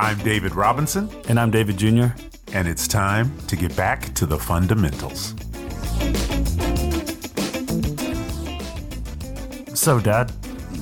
[0.00, 2.06] I'm David Robinson, And I'm David Jr.
[2.52, 5.34] and it's time to get back to the fundamentals.
[9.76, 10.30] So, Dad,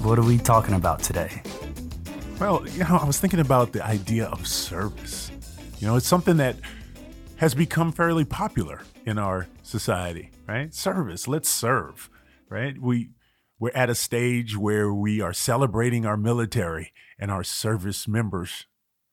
[0.05, 1.43] what are we talking about today?
[2.39, 5.31] Well, you know, I was thinking about the idea of service.
[5.79, 6.57] You know, it's something that
[7.37, 10.75] has become fairly popular in our society, right?
[10.75, 12.11] Service, let's serve,
[12.51, 12.79] right?
[12.79, 13.13] We
[13.59, 18.67] we're at a stage where we are celebrating our military and our service members.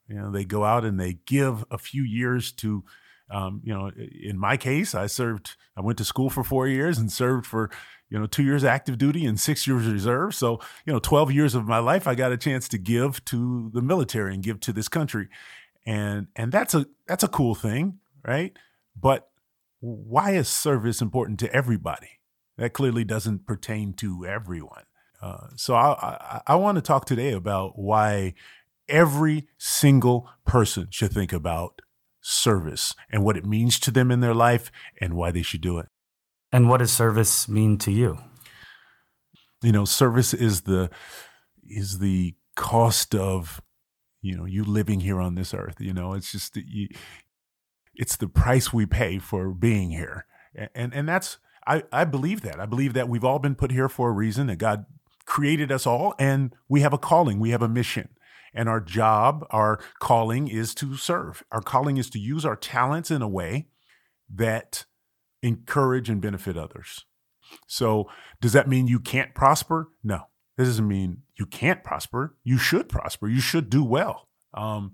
[0.07, 2.84] You know, they go out and they give a few years to
[3.30, 3.89] um, you know,
[4.21, 7.71] in my case, I served, I went to school for four years and served for,
[8.09, 10.35] you know, two years active duty and six years reserve.
[10.35, 13.71] So, you know, 12 years of my life, I got a chance to give to
[13.73, 15.29] the military and give to this country.
[15.85, 18.55] And, and that's a, that's a cool thing, right?
[18.95, 19.29] But
[19.79, 22.20] why is service important to everybody?
[22.57, 24.84] That clearly doesn't pertain to everyone.
[25.20, 28.35] Uh, so I, I, I want to talk today about why
[28.93, 31.81] every single person should think about
[32.21, 35.79] service and what it means to them in their life and why they should do
[35.79, 35.87] it.
[36.51, 38.20] And what does service mean to you?
[39.62, 40.90] You know, service is the
[41.68, 43.59] is the cost of
[44.21, 45.77] you know you living here on this earth.
[45.79, 46.90] You know, it's just you,
[47.96, 50.25] it's the price we pay for being here,
[50.75, 53.90] and and that's I I believe that I believe that we've all been put here
[53.90, 54.48] for a reason.
[54.48, 54.85] That God
[55.25, 58.09] created us all, and we have a calling, we have a mission.
[58.54, 61.43] And our job, our calling is to serve.
[61.51, 63.68] Our calling is to use our talents in a way
[64.34, 64.85] that
[65.41, 67.06] encourage and benefit others.
[67.68, 68.09] So,
[68.41, 69.90] does that mean you can't prosper?
[70.03, 70.28] No.
[70.57, 72.35] That doesn't mean you can't prosper.
[72.44, 73.28] You should prosper.
[73.28, 74.28] You should do well.
[74.53, 74.94] Um,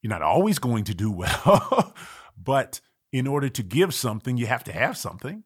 [0.00, 1.94] you're not always going to do well,
[2.40, 2.80] but
[3.12, 5.42] in order to give something, you have to have something.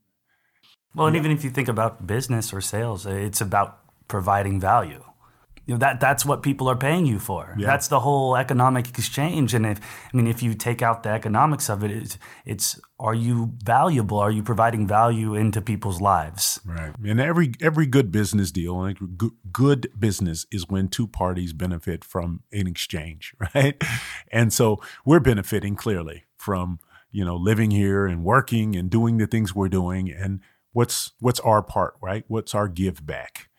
[0.94, 5.05] Well, and even if you think about business or sales, it's about providing value.
[5.70, 7.54] You know, that that's what people are paying you for.
[7.56, 7.68] Yeah.
[7.68, 9.54] That's the whole economic exchange.
[9.54, 9.78] And if
[10.12, 14.18] I mean, if you take out the economics of it, it's, it's are you valuable?
[14.18, 16.58] Are you providing value into people's lives?
[16.67, 16.92] Right.
[17.05, 22.42] And every every good business deal, good, good business is when two parties benefit from
[22.50, 23.80] an exchange, right?
[24.33, 26.80] And so we're benefiting clearly from,
[27.12, 30.40] you know, living here and working and doing the things we're doing and
[30.72, 32.24] what's what's our part, right?
[32.27, 33.49] What's our give back?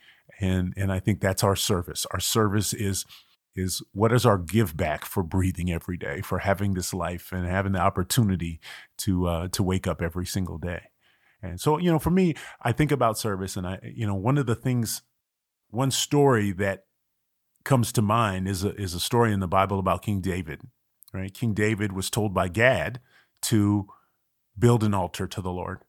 [0.41, 2.05] And and I think that's our service.
[2.11, 3.05] Our service is
[3.55, 7.45] is what is our give back for breathing every day, for having this life and
[7.45, 8.59] having the opportunity
[8.99, 10.81] to uh, to wake up every single day.
[11.43, 14.37] And so, you know, for me, I think about service, and I, you know, one
[14.37, 15.01] of the things,
[15.69, 16.85] one story that
[17.63, 20.61] comes to mind is a, is a story in the Bible about King David.
[21.13, 23.01] Right, King David was told by Gad
[23.43, 23.87] to
[24.57, 25.83] build an altar to the Lord,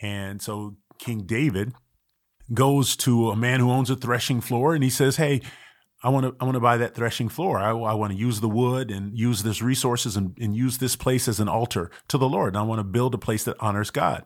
[0.00, 1.74] and so King David
[2.52, 5.40] goes to a man who owns a threshing floor, and he says, "Hey,
[6.02, 7.58] I want to I want to buy that threshing floor.
[7.58, 10.96] I, I want to use the wood and use this resources and, and use this
[10.96, 12.54] place as an altar to the Lord.
[12.54, 14.24] And I want to build a place that honors God."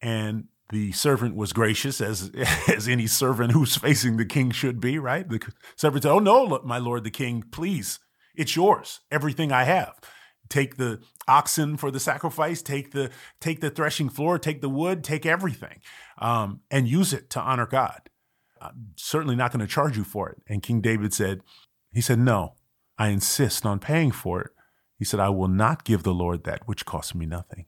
[0.00, 2.30] And the servant was gracious, as
[2.68, 4.98] as any servant who's facing the king should be.
[4.98, 5.28] Right?
[5.28, 5.40] The
[5.76, 7.98] servant said, "Oh no, my lord, the king, please,
[8.34, 9.00] it's yours.
[9.10, 9.98] Everything I have."
[10.48, 12.62] Take the oxen for the sacrifice.
[12.62, 13.10] Take the
[13.40, 14.38] take the threshing floor.
[14.38, 15.04] Take the wood.
[15.04, 15.80] Take everything,
[16.18, 18.10] um, and use it to honor God.
[18.60, 20.38] I'm certainly not going to charge you for it.
[20.48, 21.42] And King David said,
[21.92, 22.54] he said, no,
[22.98, 24.50] I insist on paying for it.
[24.98, 27.66] He said, I will not give the Lord that which costs me nothing.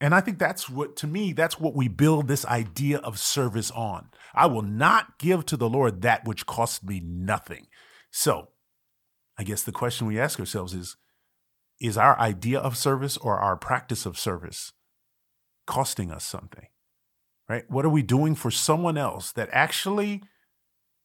[0.00, 3.70] And I think that's what, to me, that's what we build this idea of service
[3.72, 4.08] on.
[4.34, 7.66] I will not give to the Lord that which costs me nothing.
[8.10, 8.48] So
[9.36, 10.96] I guess the question we ask ourselves is,
[11.80, 14.72] is our idea of service or our practice of service
[15.66, 16.66] costing us something?
[17.48, 17.70] Right?
[17.70, 20.22] What are we doing for someone else that actually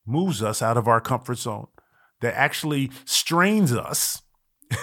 [0.06, 1.68] moves us out of our comfort zone,
[2.22, 4.22] that actually strains us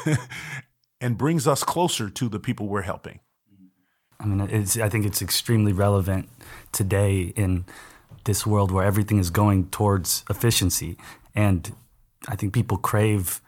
[1.00, 3.20] and brings us closer to the people we're helping?
[4.18, 6.28] I mean, I think it's extremely relevant
[6.72, 7.64] today in
[8.24, 10.98] this world where everything is going towards efficiency.
[11.34, 11.74] And
[12.28, 13.40] I think people crave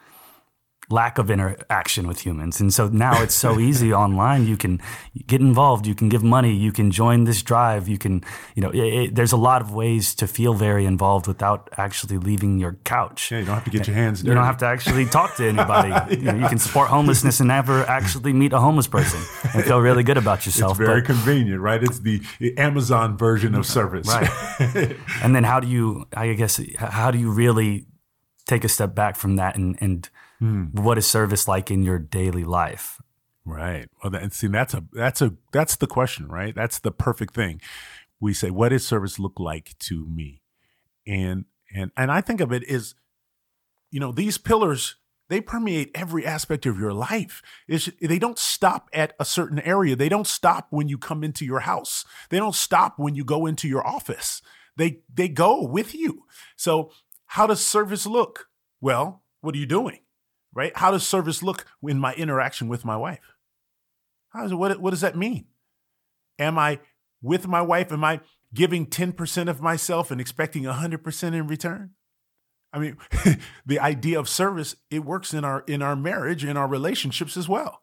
[0.93, 2.61] lack of interaction with humans.
[2.61, 4.47] And so now it's so easy online.
[4.47, 4.81] You can
[5.27, 8.23] get involved, you can give money, you can join this drive, you can,
[8.55, 12.19] you know, it, it, there's a lot of ways to feel very involved without actually
[12.19, 13.33] leaving your couch.
[13.33, 14.29] Yeah, you don't have to get your hands dirty.
[14.29, 15.89] You don't have to actually talk to anybody.
[15.89, 16.11] yeah.
[16.11, 19.21] you, know, you, can support homelessness and never actually meet a homeless person
[19.55, 20.73] and feel really good about yourself.
[20.73, 21.83] It's very but, convenient, right?
[21.83, 22.23] It's the
[22.59, 24.09] Amazon version of service.
[24.09, 24.29] Right.
[25.23, 27.87] and then how do you, I guess, how do you really
[28.47, 30.11] take a step back from that and, and
[30.43, 30.75] Mm.
[30.81, 33.00] What is service like in your daily life?
[33.44, 33.89] Right.
[34.03, 36.55] Well, that, see, that's a that's a that's the question, right?
[36.55, 37.61] That's the perfect thing.
[38.21, 40.43] We say, what does service look like to me?
[41.06, 41.44] And
[41.75, 42.94] and and I think of it as,
[43.91, 44.97] you know, these pillars
[45.29, 47.41] they permeate every aspect of your life.
[47.67, 49.97] It's, they don't stop at a certain area.
[49.97, 52.05] They don't stop when you come into your house.
[52.29, 54.43] They don't stop when you go into your office.
[54.77, 56.25] They they go with you.
[56.56, 56.93] So
[57.27, 58.49] how does service look?
[58.81, 60.00] Well, what are you doing?
[60.54, 60.76] Right?
[60.76, 63.34] How does service look in my interaction with my wife?
[64.31, 65.46] How does, what, what does that mean?
[66.38, 66.81] Am I
[67.22, 67.93] with my wife?
[67.93, 68.20] Am I
[68.54, 71.90] giving 10% of myself and expecting 100% in return?
[72.72, 72.96] I mean,
[73.66, 77.49] the idea of service, it works in our in our marriage, in our relationships as
[77.49, 77.81] well.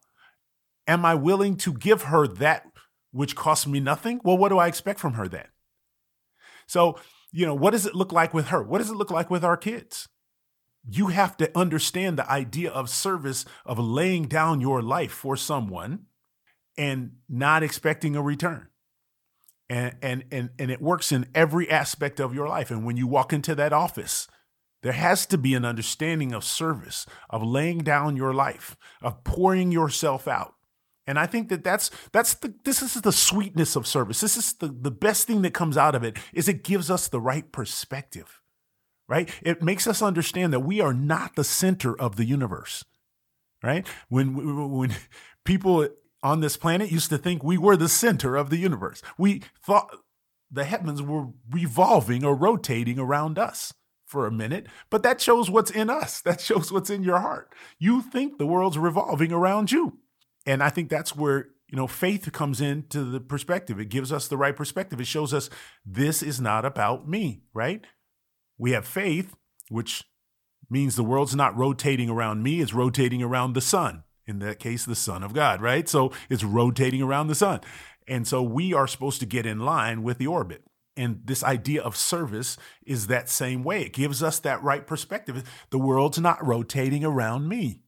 [0.86, 2.64] Am I willing to give her that
[3.12, 4.20] which costs me nothing?
[4.24, 5.46] Well, what do I expect from her then?
[6.66, 6.98] So,
[7.32, 8.62] you know, what does it look like with her?
[8.62, 10.08] What does it look like with our kids?
[10.88, 16.06] You have to understand the idea of service, of laying down your life for someone
[16.76, 18.68] and not expecting a return.
[19.68, 22.70] And, and, and, and it works in every aspect of your life.
[22.70, 24.26] And when you walk into that office,
[24.82, 29.70] there has to be an understanding of service, of laying down your life, of pouring
[29.70, 30.54] yourself out.
[31.06, 34.20] And I think that that's that's the this is the sweetness of service.
[34.20, 37.08] This is the, the best thing that comes out of it is it gives us
[37.08, 38.39] the right perspective.
[39.10, 39.28] Right?
[39.42, 42.84] It makes us understand that we are not the center of the universe.
[43.62, 43.86] Right?
[44.08, 44.94] When when
[45.44, 45.88] people
[46.22, 49.02] on this planet used to think we were the center of the universe.
[49.18, 49.90] We thought
[50.50, 53.72] the heavens were revolving or rotating around us
[54.06, 56.20] for a minute, but that shows what's in us.
[56.24, 57.52] That shows what's in your heart.
[57.78, 59.98] You think the world's revolving around you.
[60.46, 63.78] And I think that's where, you know, faith comes into the perspective.
[63.78, 65.00] It gives us the right perspective.
[65.00, 65.48] It shows us
[65.86, 67.84] this is not about me, right?
[68.60, 69.34] We have faith,
[69.70, 70.04] which
[70.68, 74.04] means the world's not rotating around me, it's rotating around the sun.
[74.26, 75.88] In that case, the Son of God, right?
[75.88, 77.60] So it's rotating around the sun.
[78.06, 80.62] And so we are supposed to get in line with the orbit.
[80.94, 83.82] And this idea of service is that same way.
[83.82, 85.42] It gives us that right perspective.
[85.70, 87.80] The world's not rotating around me,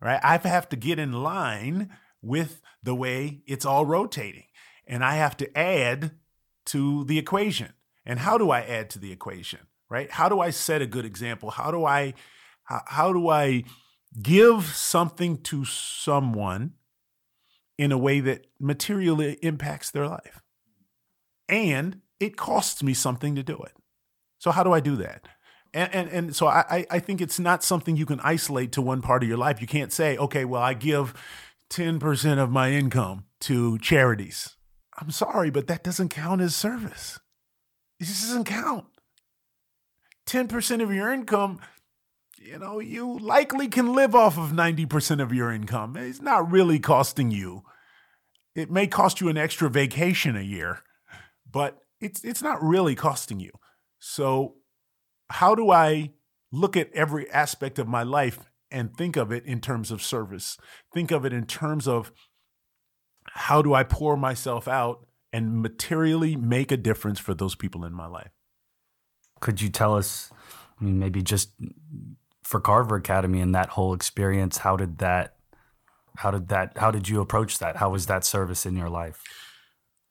[0.00, 0.18] right?
[0.24, 1.90] I have to get in line
[2.22, 4.44] with the way it's all rotating.
[4.86, 6.12] And I have to add
[6.66, 7.74] to the equation.
[8.06, 10.10] And how do I add to the equation, right?
[10.10, 11.50] How do I set a good example?
[11.50, 12.14] How do I,
[12.64, 13.64] how, how do I
[14.22, 16.74] give something to someone
[17.76, 20.40] in a way that materially impacts their life?
[21.48, 23.72] And it costs me something to do it.
[24.38, 25.26] So how do I do that?
[25.72, 29.02] And, and, and so I, I think it's not something you can isolate to one
[29.02, 29.60] part of your life.
[29.60, 31.14] You can't say, okay, well, I give
[31.70, 34.56] 10% of my income to charities.
[35.00, 37.20] I'm sorry, but that doesn't count as service.
[38.00, 38.86] It just doesn't count.
[40.30, 41.58] 10% of your income,
[42.38, 45.96] you know, you likely can live off of 90% of your income.
[45.96, 47.64] It's not really costing you.
[48.54, 50.82] It may cost you an extra vacation a year,
[51.50, 53.50] but it's it's not really costing you.
[53.98, 54.56] So
[55.30, 56.12] how do I
[56.52, 60.58] look at every aspect of my life and think of it in terms of service?
[60.94, 62.12] Think of it in terms of
[63.32, 67.92] how do I pour myself out and materially make a difference for those people in
[67.92, 68.30] my life?
[69.40, 70.30] Could you tell us,
[70.80, 71.50] I mean, maybe just
[72.42, 75.36] for Carver Academy and that whole experience, how did that,
[76.16, 77.76] how did that, how did you approach that?
[77.76, 79.22] How was that service in your life?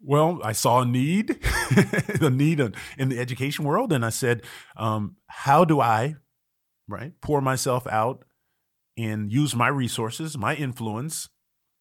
[0.02, 1.38] Well, I saw a need,
[2.22, 2.62] a need
[2.98, 4.44] in the education world, and I said,
[4.78, 6.16] um, "How do I,
[6.88, 8.24] right, pour myself out
[8.98, 11.28] and use my resources, my influence,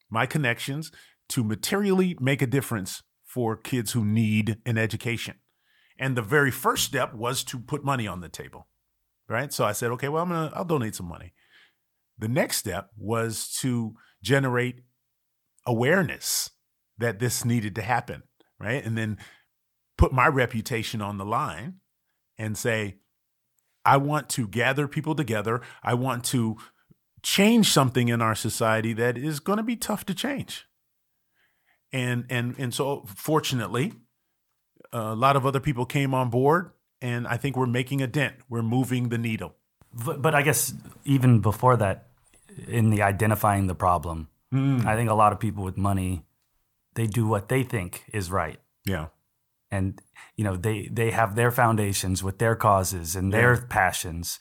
[0.09, 0.91] my connections
[1.29, 5.35] to materially make a difference for kids who need an education?"
[5.99, 8.67] And the very first step was to put money on the table,
[9.27, 9.53] right?
[9.53, 11.33] So I said, "Okay, well, I'm gonna, I'll donate some money."
[12.17, 14.81] The next step was to generate
[15.65, 16.51] awareness
[16.97, 18.23] that this needed to happen,
[18.59, 18.83] right?
[18.83, 19.17] And then
[19.97, 21.75] put my reputation on the line
[22.37, 22.99] and say,
[23.85, 25.61] I want to gather people together.
[25.83, 26.57] I want to
[27.21, 30.65] change something in our society that is going to be tough to change.
[31.91, 33.93] And and and so fortunately,
[34.91, 38.35] a lot of other people came on board and I think we're making a dent.
[38.49, 39.55] We're moving the needle.
[39.93, 40.73] But, but I guess
[41.05, 42.07] even before that
[42.67, 44.85] in the identifying the problem, mm.
[44.85, 46.25] I think a lot of people with money
[46.95, 48.59] they do what they think is right.
[48.85, 49.07] Yeah.
[49.71, 50.01] And
[50.35, 53.39] you know, they they have their foundations with their causes and yeah.
[53.39, 54.39] their passions.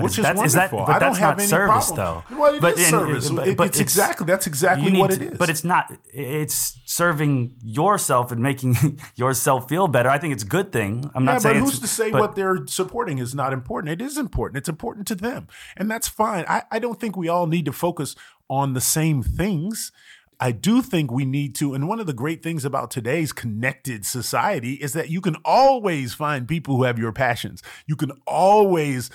[0.00, 2.24] But Which is, that, is that, but I that's not service, problem.
[2.28, 2.36] though.
[2.36, 3.28] Well, it but, is service.
[3.28, 5.38] And, but, but it's, it's, exactly that's exactly what it is.
[5.38, 5.92] But it's not.
[6.12, 10.08] It's serving yourself and making yourself feel better.
[10.08, 11.10] I think it's a good thing.
[11.14, 11.60] I'm not yeah, saying.
[11.60, 13.92] But who's to say what they're supporting is not important?
[13.92, 14.56] It is important.
[14.56, 16.46] It's important to them, and that's fine.
[16.48, 18.16] I, I don't think we all need to focus
[18.48, 19.92] on the same things.
[20.40, 21.74] I do think we need to.
[21.74, 26.14] And one of the great things about today's connected society is that you can always
[26.14, 27.62] find people who have your passions.
[27.86, 29.10] You can always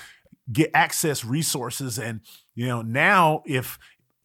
[0.52, 1.98] get access resources.
[1.98, 2.22] And
[2.54, 3.78] you know now if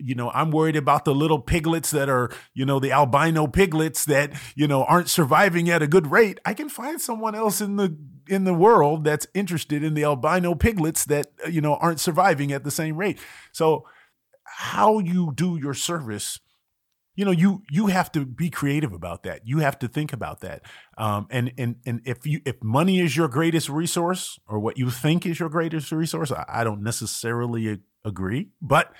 [0.03, 4.07] you know i'm worried about the little piglets that are you know the albino piglets
[4.07, 7.77] that you know aren't surviving at a good rate i can find someone else in
[7.77, 7.95] the
[8.31, 12.65] in the world that's interested in the albino piglets that you know aren't surviving at
[12.65, 13.19] the same rate.
[13.53, 13.85] So
[14.45, 16.39] how you do your service
[17.15, 19.47] you know you you have to be creative about that.
[19.47, 20.63] You have to think about that.
[20.97, 24.91] Um, and and and if you if money is your greatest resource or what you
[24.91, 28.49] think is your greatest resource i, I don't necessarily a- agree.
[28.63, 28.93] But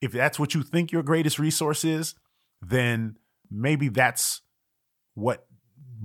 [0.00, 2.14] if that's what you think your greatest resource is
[2.60, 3.16] then
[3.50, 4.42] maybe that's
[5.14, 5.46] what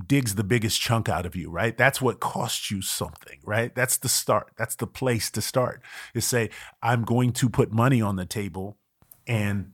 [0.07, 1.77] digs the biggest chunk out of you right?
[1.77, 3.73] That's what costs you something right?
[3.73, 4.51] That's the start.
[4.57, 5.81] That's the place to start
[6.13, 6.49] is say
[6.81, 8.77] i'm going to put money on the table
[9.27, 9.71] and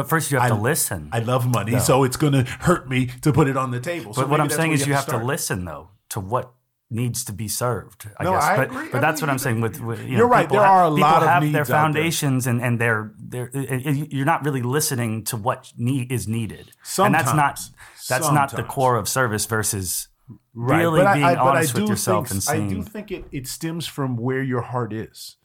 [0.00, 1.10] But first, you have I- to listen.
[1.12, 4.14] I love money, so it's going to hurt me to put it on the table.
[4.14, 5.24] So but what I'm saying is, you have to start.
[5.26, 6.54] listen though to what
[6.88, 8.08] needs to be served.
[8.18, 8.88] I No, guess, I but, agree.
[8.90, 9.60] but I that's mean, what I'm saying.
[9.60, 10.42] With, with you You're know, right.
[10.46, 13.50] people There have- are a lot of have needs their foundations, and and they're they're
[13.54, 16.72] you're not really listening to what need is needed.
[16.98, 18.08] and that's not Sometimes.
[18.08, 20.08] that's not the core of service versus
[20.54, 22.66] Right, really but being I, I, but I honest do with yourself think, and seeing.
[22.70, 25.36] I do think it, it stems from where your heart is.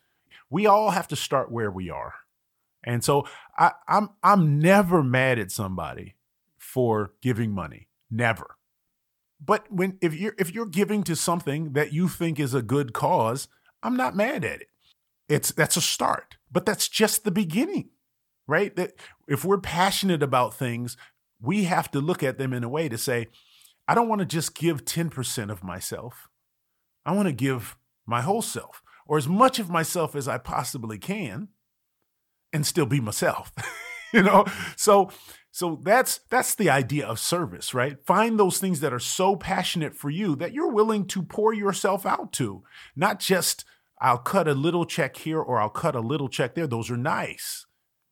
[0.50, 2.14] We all have to start where we are,
[2.84, 6.16] and so I, I'm I'm never mad at somebody
[6.58, 8.58] for giving money, never.
[9.44, 12.94] But when if you're if you're giving to something that you think is a good
[12.94, 13.48] cause,
[13.84, 14.68] I'm not mad at it.
[15.30, 17.90] It's that's a start, but that's just the beginning,
[18.48, 18.76] right?
[18.76, 18.94] That
[19.28, 20.98] if we're passionate about things,
[21.42, 23.28] we have to look at them in a way to say,
[23.88, 26.28] I don't want to just give 10% of myself.
[27.06, 30.98] I want to give my whole self or as much of myself as I possibly
[30.98, 31.50] can
[32.56, 33.52] and still be myself.
[34.14, 34.46] you know?
[34.76, 35.12] So
[35.52, 37.98] so that's that's the idea of service, right?
[38.06, 42.06] Find those things that are so passionate for you that you're willing to pour yourself
[42.06, 42.64] out to.
[42.96, 43.66] Not just
[44.02, 46.68] I'll cut a little check here or I'll cut a little check there.
[46.68, 47.66] Those are nice.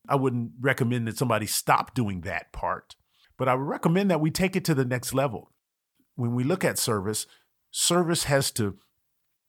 [0.07, 2.95] I wouldn't recommend that somebody stop doing that part,
[3.37, 5.51] but I would recommend that we take it to the next level.
[6.15, 7.25] When we look at service,
[7.71, 8.77] service has to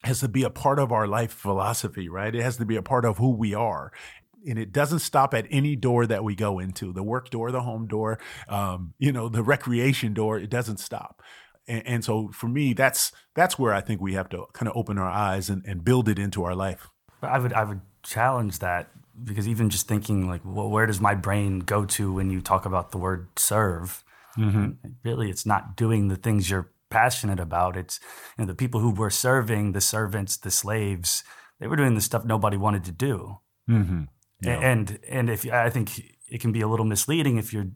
[0.04, 2.34] has to be a part of our life philosophy, right?
[2.34, 3.92] It has to be a part of who we are.
[4.46, 7.62] And it doesn't stop at any door that we go into the work door, the
[7.62, 10.38] home door, um, you know, the recreation door.
[10.38, 11.22] It doesn't stop.
[11.66, 14.76] And, and so for me, that's that's where I think we have to kind of
[14.76, 16.90] open our eyes and, and build it into our life.
[17.22, 18.90] I would I would challenge that
[19.22, 22.66] because even just thinking like, well, where does my brain go to when you talk
[22.66, 24.04] about the word serve?
[25.04, 27.76] Really, it's not doing the things you're passionate about.
[27.76, 28.00] It's
[28.36, 31.24] you know the people who were serving, the servants, the slaves.
[31.60, 33.38] They were doing the stuff nobody wanted to do.
[33.70, 34.02] Mm-hmm.
[34.46, 37.70] A- And and if I think it can be a little misleading if you're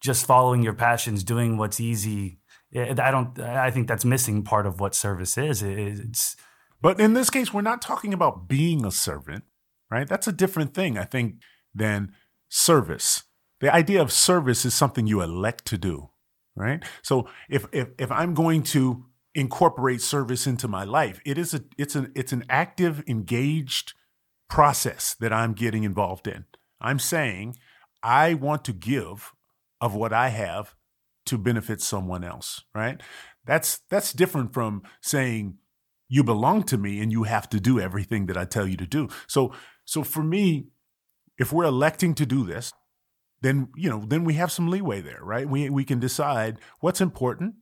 [0.00, 2.38] just following your passions, doing what's easy.
[2.74, 3.38] I I don't.
[3.38, 5.62] I think that's missing part of what service is.
[5.62, 6.36] It's
[6.80, 9.44] But in this case, we're not talking about being a servant,
[9.90, 10.08] right?
[10.08, 11.34] That's a different thing, I think,
[11.74, 12.12] than
[12.48, 13.22] service.
[13.60, 16.10] The idea of service is something you elect to do,
[16.56, 16.82] right?
[17.02, 21.60] So if if if I'm going to incorporate service into my life, it is a
[21.78, 23.94] it's an it's an active, engaged
[24.52, 26.44] process that I'm getting involved in.
[26.78, 27.56] I'm saying
[28.02, 29.32] I want to give
[29.80, 30.74] of what I have
[31.24, 33.00] to benefit someone else, right?
[33.46, 35.56] That's that's different from saying
[36.10, 38.86] you belong to me and you have to do everything that I tell you to
[38.86, 39.08] do.
[39.26, 39.54] So
[39.86, 40.66] so for me,
[41.38, 42.74] if we're electing to do this,
[43.40, 45.48] then you know, then we have some leeway there, right?
[45.48, 47.54] We we can decide what's important.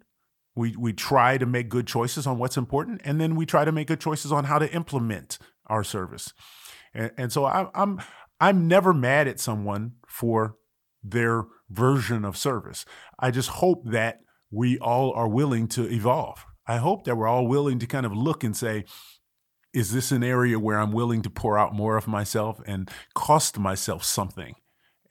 [0.56, 3.70] We we try to make good choices on what's important, and then we try to
[3.70, 6.34] make good choices on how to implement our service.
[6.94, 8.00] And, and so I, I'm
[8.40, 10.56] I'm never mad at someone for
[11.02, 12.84] their version of service.
[13.18, 14.20] I just hope that
[14.50, 16.44] we all are willing to evolve.
[16.66, 18.84] I hope that we're all willing to kind of look and say,
[19.72, 23.58] is this an area where I'm willing to pour out more of myself and cost
[23.58, 24.54] myself something?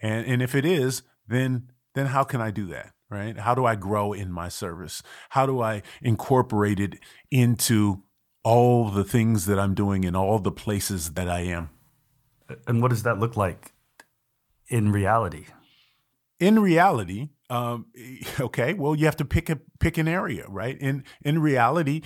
[0.02, 2.92] And and if it is, then then how can I do that?
[3.10, 3.38] Right?
[3.38, 5.02] How do I grow in my service?
[5.30, 7.00] How do I incorporate it
[7.32, 8.04] into
[8.50, 11.70] all the things that I'm doing in all the places that I am?
[12.66, 13.74] and what does that look like
[14.70, 15.46] in reality?
[16.40, 17.88] in reality, um,
[18.40, 20.78] okay, well, you have to pick a pick an area, right?
[20.80, 22.02] In in reality,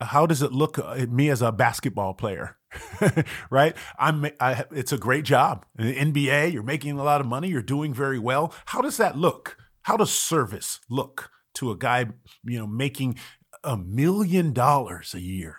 [0.00, 2.56] how does it look at me as a basketball player,
[3.50, 3.76] right?
[3.98, 6.52] I'm I, it's a great job in the NBA.
[6.52, 7.48] You're making a lot of money.
[7.48, 8.52] You're doing very well.
[8.66, 9.56] How does that look?
[9.82, 12.06] How does service look to a guy,
[12.44, 13.18] you know, making
[13.64, 15.56] a million dollars a year?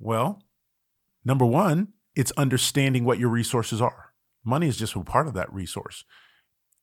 [0.00, 0.42] Well,
[1.24, 4.12] number one, it's understanding what your resources are.
[4.44, 6.04] Money is just a part of that resource.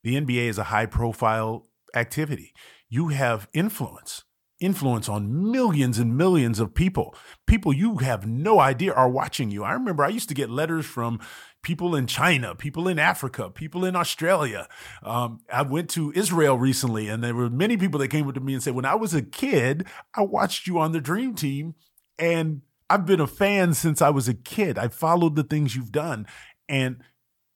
[0.03, 2.53] The NBA is a high profile activity.
[2.89, 4.23] You have influence.
[4.59, 7.13] influence on millions and millions of people.
[7.45, 9.63] People you have no idea are watching you.
[9.63, 11.19] I remember I used to get letters from
[11.61, 14.67] people in China, people in Africa, people in Australia.
[15.03, 18.39] Um, I went to Israel recently, and there were many people that came up to
[18.39, 21.75] me and said, When I was a kid, I watched you on the Dream Team,
[22.17, 24.77] and I've been a fan since I was a kid.
[24.77, 26.25] I followed the things you've done,
[26.69, 27.01] and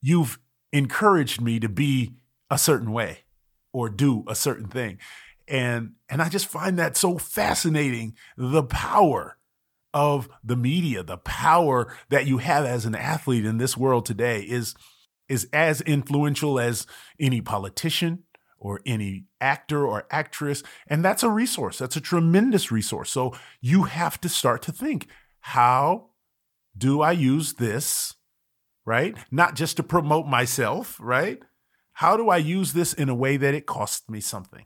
[0.02, 0.40] you've
[0.74, 2.14] encouraged me to be
[2.50, 3.20] a certain way
[3.74, 4.98] or do a certain thing.
[5.48, 9.38] And and I just find that so fascinating the power
[9.94, 14.42] of the media the power that you have as an athlete in this world today
[14.42, 14.74] is
[15.28, 16.88] is as influential as
[17.20, 18.24] any politician
[18.58, 21.78] or any actor or actress and that's a resource.
[21.78, 23.10] That's a tremendous resource.
[23.10, 25.08] So you have to start to think
[25.41, 26.10] how
[26.77, 28.15] do I use this
[28.86, 31.39] right not just to promote myself right
[31.93, 34.65] how do I use this in a way that it costs me something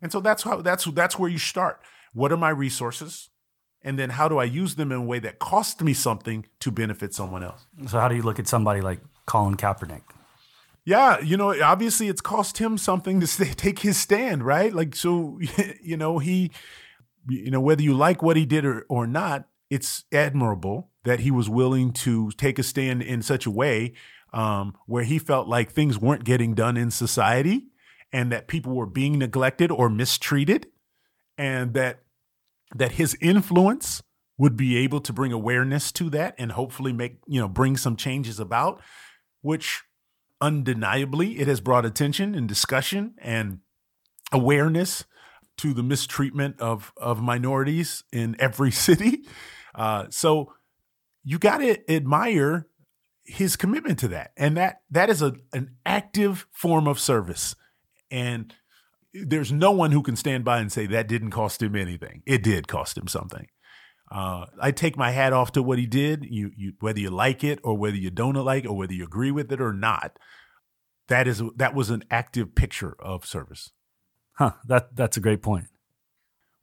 [0.00, 1.80] and so that's how that's that's where you start.
[2.12, 3.30] What are my resources?
[3.82, 6.70] And then how do I use them in a way that costs me something to
[6.70, 7.66] benefit someone else?
[7.86, 10.02] So how do you look at somebody like Colin Kaepernick?
[10.84, 14.72] Yeah, you know, obviously it's cost him something to stay, take his stand, right?
[14.72, 15.38] Like so
[15.82, 16.50] you know, he
[17.28, 21.30] you know, whether you like what he did or, or not, it's admirable that he
[21.30, 23.92] was willing to take a stand in such a way
[24.32, 27.66] um, where he felt like things weren't getting done in society
[28.12, 30.66] and that people were being neglected or mistreated
[31.36, 32.00] and that
[32.74, 34.02] that his influence
[34.36, 37.96] would be able to bring awareness to that and hopefully make you know bring some
[37.96, 38.80] changes about
[39.40, 39.82] which
[40.40, 43.60] undeniably it has brought attention and discussion and
[44.32, 45.04] awareness
[45.56, 49.24] to the mistreatment of of minorities in every city
[49.78, 50.52] uh, so
[51.24, 52.66] you got to admire
[53.24, 57.54] his commitment to that and that that is a an active form of service
[58.10, 58.54] and
[59.12, 62.22] there's no one who can stand by and say that didn't cost him anything.
[62.26, 63.46] It did cost him something.
[64.10, 66.24] Uh, I take my hat off to what he did.
[66.24, 69.04] You, you, whether you like it or whether you don't like it or whether you
[69.04, 70.18] agree with it or not,
[71.08, 73.72] that is that was an active picture of service.
[74.34, 74.52] Huh.
[74.66, 75.66] That that's a great point.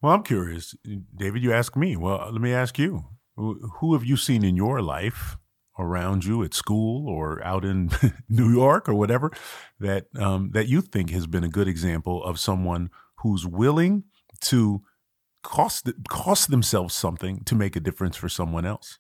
[0.02, 0.76] Well, I'm curious,
[1.16, 1.44] David.
[1.44, 1.96] You ask me.
[1.96, 3.06] Well, let me ask you.
[3.36, 5.38] Who have you seen in your life
[5.78, 7.92] around you at school or out in
[8.30, 9.32] New York or whatever
[9.80, 14.06] that um, that you think has been a good example of someone who's willing
[14.42, 14.82] to
[15.44, 19.00] cost cost themselves something to make a difference for someone else.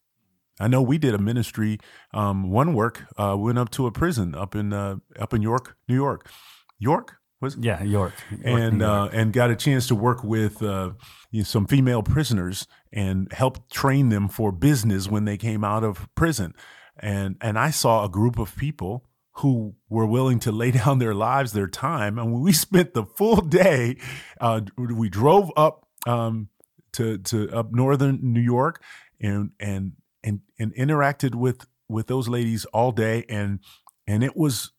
[0.59, 1.79] I know we did a ministry
[2.13, 5.77] um, one work uh, went up to a prison up in uh, up in York,
[5.87, 6.29] New York.
[6.77, 7.63] York was it?
[7.63, 10.91] Yeah, York, York and uh, and got a chance to work with uh,
[11.31, 15.83] you know, some female prisoners and help train them for business when they came out
[15.83, 16.53] of prison.
[16.97, 19.05] And and I saw a group of people
[19.39, 23.41] who were willing to lay down their lives, their time, and we spent the full
[23.41, 23.97] day.
[24.39, 26.49] Uh, we drove up um,
[26.93, 28.81] to to up northern New York
[29.19, 29.93] and and
[30.23, 33.59] and and interacted with with those ladies all day, and
[34.07, 34.71] and it was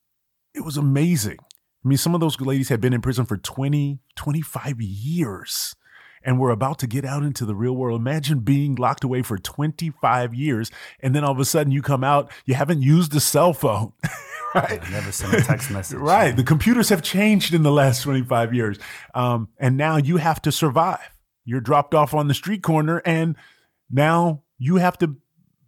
[0.54, 1.38] it was amazing
[1.86, 5.76] I mean, some of those ladies had been in prison for 20, 25 years
[6.24, 8.00] and were about to get out into the real world.
[8.00, 12.02] Imagine being locked away for 25 years and then all of a sudden you come
[12.02, 13.92] out, you haven't used a cell phone.
[14.56, 14.80] right?
[14.82, 15.98] Yeah, never sent a text message.
[16.00, 16.34] right.
[16.34, 18.80] The computers have changed in the last 25 years.
[19.14, 21.08] Um, and now you have to survive.
[21.44, 23.36] You're dropped off on the street corner and
[23.88, 25.18] now you have to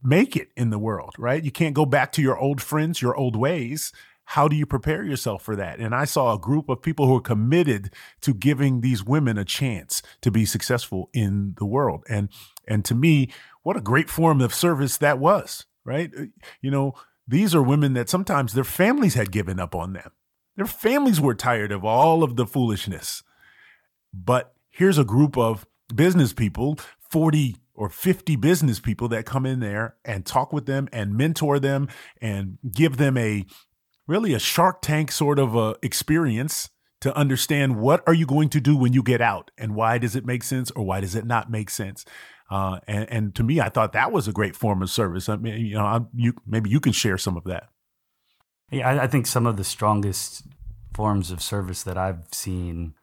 [0.02, 1.44] make it in the world, right?
[1.44, 3.92] You can't go back to your old friends, your old ways
[4.32, 5.78] how do you prepare yourself for that?
[5.78, 9.44] And I saw a group of people who are committed to giving these women a
[9.44, 12.04] chance to be successful in the world.
[12.10, 12.28] And
[12.66, 13.30] and to me,
[13.62, 16.10] what a great form of service that was, right?
[16.14, 16.24] Uh,
[16.60, 16.92] you know,
[17.26, 20.10] these are women that sometimes their families had given up on them.
[20.56, 23.22] Their families were tired of all of the foolishness.
[24.12, 26.78] But here's a group of business people,
[27.10, 31.58] 40 or 50 business people that come in there and talk with them and mentor
[31.58, 31.88] them
[32.20, 33.46] and give them a
[34.08, 38.60] really a Shark Tank sort of a experience to understand what are you going to
[38.60, 41.24] do when you get out and why does it make sense or why does it
[41.24, 42.04] not make sense.
[42.50, 45.28] Uh, and, and, to me, I thought that was a great form of service.
[45.28, 47.68] I mean, you know, I'm, you maybe you can share some of that.
[48.70, 50.44] Yeah, I, I think some of the strongest
[50.94, 52.94] forms of service that I've seen,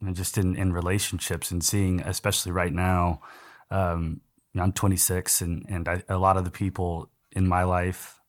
[0.00, 3.22] you know, just in, in relationships and seeing, especially right now,
[3.70, 4.20] um,
[4.52, 8.20] you know, I'm 26, and and I, a lot of the people in my life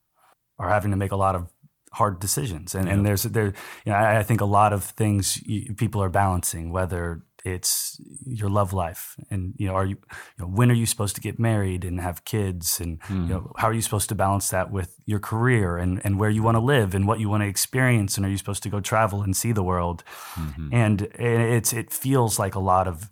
[0.59, 1.47] are having to make a lot of
[1.93, 2.75] hard decisions.
[2.75, 2.93] And, yeah.
[2.93, 3.53] and there's there,
[3.85, 8.01] you know, I, I, think a lot of things you, people are balancing, whether it's
[8.25, 9.95] your love life and you know are you,
[10.37, 13.27] you know, when are you supposed to get married and have kids and mm.
[13.27, 13.61] you know mm-hmm.
[13.61, 16.55] how are you supposed to balance that with your career and and where you want
[16.55, 19.21] to live and what you want to experience and are you supposed to go travel
[19.21, 20.69] and see the world mm-hmm.
[20.73, 23.09] and it's it feels like a lot of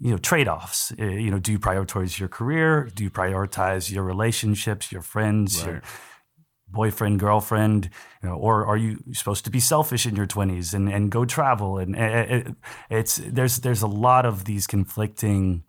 [0.00, 4.04] you know trade-offs Uh, you know do you prioritize your career do you prioritize your
[4.04, 5.84] relationships your friends your Right.
[6.74, 7.88] Boyfriend girlfriend
[8.22, 11.24] you know, or are you supposed to be selfish in your 20s and, and go
[11.24, 12.48] travel and it,
[12.90, 15.62] it's there's there's a lot of these conflicting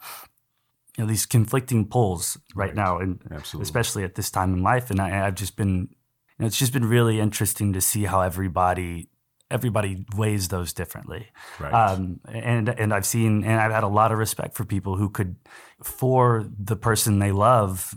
[0.98, 2.76] you know these conflicting pulls right, Right.
[2.76, 3.64] now and Absolutely.
[3.64, 5.90] especially at this time in life and I, i've just been
[6.38, 9.10] you know, it's just been really interesting to see how everybody
[9.52, 11.28] everybody weighs those differently
[11.60, 11.74] Right.
[11.74, 15.10] um, and and I've seen and I've had a lot of respect for people who
[15.10, 15.36] could,
[15.84, 17.94] for the person they love,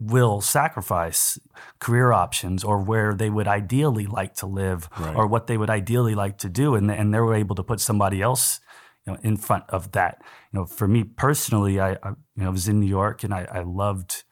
[0.00, 1.38] will sacrifice
[1.80, 5.16] career options or where they would ideally like to live Right.
[5.16, 7.80] or what they would ideally like to do, and and they were able to put
[7.80, 8.60] somebody else.
[9.06, 10.18] You know, in front of that,
[10.52, 13.46] you know, for me personally, I, I you know was in New York and I,
[13.50, 14.24] I loved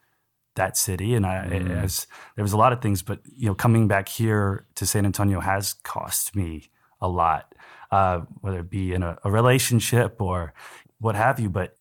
[0.55, 3.55] that city, and I, it was, there was a lot of things, but you know,
[3.55, 6.69] coming back here to San Antonio has cost me
[7.01, 7.53] a lot,
[7.91, 10.53] uh, whether it be in a, a relationship or
[10.99, 11.49] what have you.
[11.49, 11.77] But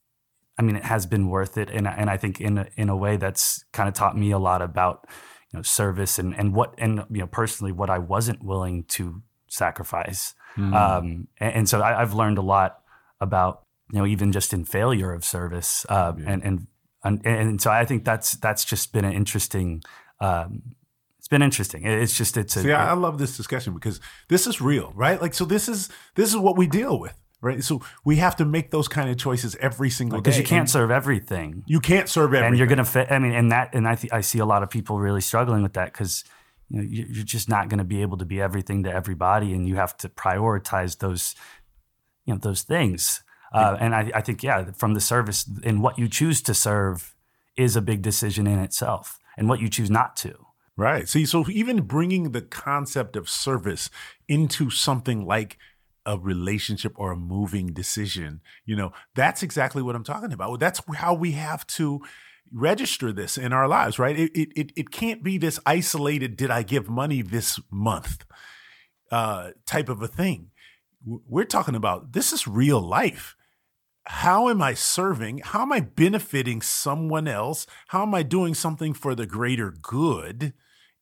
[0.59, 2.89] I mean, it has been worth it, and I- and I think in a, in
[2.89, 5.07] a way that's kind of taught me a lot about
[5.53, 9.23] you know service and and what and you know personally what I wasn't willing to
[9.49, 10.35] sacrifice.
[10.57, 10.75] Mm.
[10.75, 12.81] Um, and, and so I, I've learned a lot
[13.21, 16.25] about you know even just in failure of service, uh, Yeah.
[16.33, 16.67] and, and
[17.05, 19.83] and and so I think that's that's just been an interesting.
[20.21, 20.63] Um,
[21.19, 21.85] it's been interesting.
[21.85, 25.21] It's just it's a, See, I, I love this discussion because this is real, right?
[25.21, 27.15] Like, so this is this is what we deal with,
[27.47, 27.63] right?
[27.65, 30.61] So we have to make those kind of choices every single day because you can't
[30.67, 31.63] And serve everything.
[31.67, 32.49] you can't serve everything.
[32.49, 33.07] and you're gonna fit.
[33.11, 35.63] I mean, and that, and I, th- I see a lot of people really struggling
[35.63, 36.25] with that because
[36.69, 39.53] you know you- you're just not going to be able to be everything to everybody,
[39.55, 41.35] and you have to prioritize those,
[42.25, 43.23] you know, those things.
[43.53, 47.15] Uh, and I, I think, yeah, from the service and what you choose to serve
[47.57, 50.35] is a big decision in itself, and what you choose not to.
[50.77, 51.09] Right.
[51.09, 53.89] See, so even bringing the concept of service
[54.29, 55.57] into something like
[56.07, 60.61] a relationship or a moving decision, you know, that's exactly what I'm talking about.
[60.61, 62.01] That's how we have to
[62.53, 64.19] register this in our lives, right?
[64.19, 68.25] It it it, can't be this isolated did I give money this month
[69.11, 70.51] uh type of a thing.
[71.05, 73.37] We're talking about this is real life
[74.07, 75.39] how am I serving?
[75.39, 77.67] How am I benefiting someone else?
[77.89, 80.53] How am I doing something for the greater good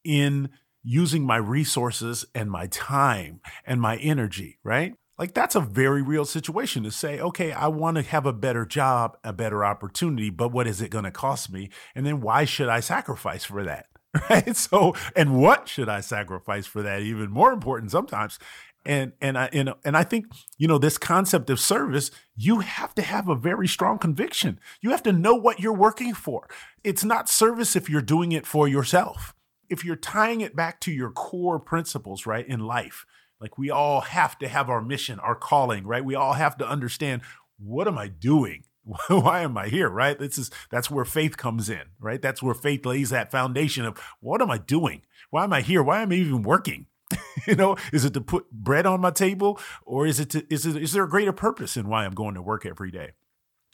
[0.03, 0.49] in
[0.85, 4.95] using my resources and my time and my energy, right?
[5.19, 8.67] Like that's a very real situation to say, okay, I want to have a better
[8.67, 11.71] job, a better opportunity, but what is it going to cost me?
[11.95, 13.87] And then why should I sacrifice for that?
[14.31, 14.57] Right.
[14.57, 17.03] So, and what should I sacrifice for that?
[17.03, 18.39] Even more important sometimes.
[18.87, 22.13] And and I and, and I think you know this concept of service.
[22.37, 24.61] You have to have a very strong conviction.
[24.81, 26.49] You have to know what you're working for.
[26.85, 29.35] It's not service if you're doing it for yourself.
[29.69, 33.07] If you're tying it back to your core principles, right in life,
[33.41, 36.05] like we all have to have our mission, our calling, right?
[36.05, 37.23] We all have to understand
[37.59, 38.65] what am I doing?
[39.09, 39.89] Why am I here?
[39.89, 40.19] Right?
[40.19, 42.21] This is that's where faith comes in, right?
[42.21, 45.03] That's where faith lays that foundation of what am I doing?
[45.31, 45.83] Why am I here?
[45.83, 46.87] Why am I even working?
[47.47, 50.67] you know, is it to put bread on my table, or is it to is
[50.67, 53.13] it is there a greater purpose in why I'm going to work every day?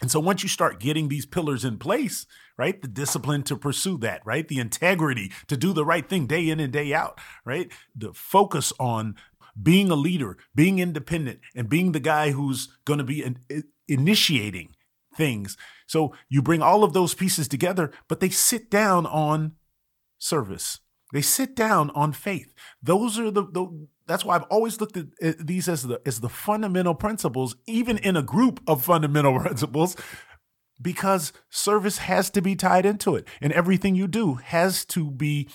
[0.01, 2.81] And so once you start getting these pillars in place, right?
[2.81, 4.47] The discipline to pursue that, right?
[4.47, 7.71] The integrity to do the right thing day in and day out, right?
[7.95, 9.17] The focus on
[9.61, 13.39] being a leader, being independent, and being the guy who's going to be in,
[13.89, 14.75] initiating
[15.17, 15.57] things.
[15.87, 19.53] So you bring all of those pieces together, but they sit down on
[20.19, 20.81] service.
[21.13, 22.55] They sit down on faith.
[22.83, 25.07] Those are the, the that's why I've always looked at
[25.39, 29.97] these as the as the fundamental principles, even in a group of fundamental principles,
[30.83, 35.49] because service has to be tied into it, and everything you do has to be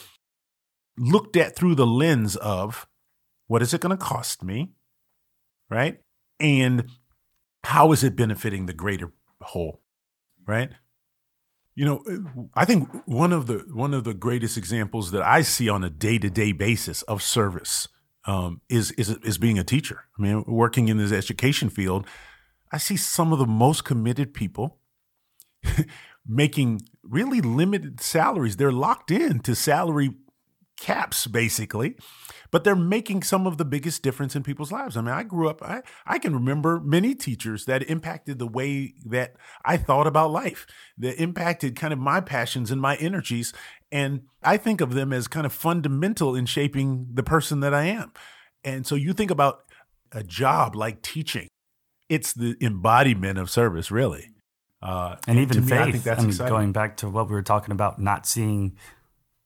[0.97, 2.87] looked at through the lens of
[3.47, 4.71] what is it going to cost me,
[5.69, 5.99] right,
[6.39, 6.89] and
[7.65, 9.81] how is it benefiting the greater whole,
[10.47, 10.69] right?
[11.75, 15.67] You know, I think one of the one of the greatest examples that I see
[15.67, 17.89] on a day to day basis of service
[18.25, 20.05] um, is is is being a teacher.
[20.17, 22.07] I mean, working in this education field,
[22.71, 24.79] I see some of the most committed people
[26.27, 28.57] making really limited salaries.
[28.57, 30.11] They're locked in to salary
[30.79, 31.95] caps, basically,
[32.51, 34.97] but they're making some of the biggest difference in people's lives.
[34.97, 38.93] I mean, I grew up, I, I can remember many teachers that impacted the way
[39.05, 43.53] that I thought about life, that impacted kind of my passions and my energies.
[43.91, 47.85] And I think of them as kind of fundamental in shaping the person that I
[47.85, 48.11] am.
[48.63, 49.63] And so you think about
[50.11, 51.47] a job like teaching,
[52.09, 54.29] it's the embodiment of service, really.
[54.81, 55.79] Uh, and even to me, faith.
[55.79, 58.77] I think that's I mean, going back to what we were talking about, not seeing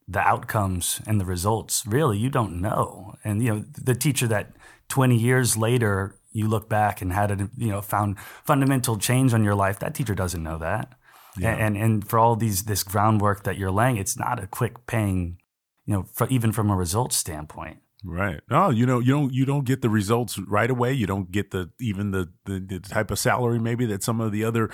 [0.10, 1.86] the outcomes and the results.
[1.86, 3.16] Really, you don't know.
[3.24, 4.54] And you know, the teacher that
[4.90, 9.44] 20 years later you look back and had a you know found fundamental change on
[9.44, 9.80] your life.
[9.80, 10.94] That teacher doesn't know that.
[11.38, 11.52] Yeah.
[11.52, 14.88] And, and and for all these this groundwork that you're laying, it's not a quick
[14.88, 15.38] paying,
[15.86, 17.78] you know, for, even from a results standpoint.
[18.04, 18.40] Right.
[18.50, 20.94] No, you know, you don't you don't get the results right away.
[20.94, 24.32] You don't get the even the the, the type of salary maybe that some of
[24.32, 24.70] the other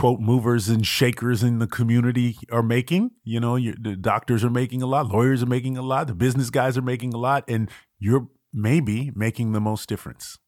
[0.00, 3.10] quote movers and shakers in the community are making.
[3.22, 6.48] You know, the doctors are making a lot, lawyers are making a lot, the business
[6.48, 10.38] guys are making a lot, and you're maybe making the most difference.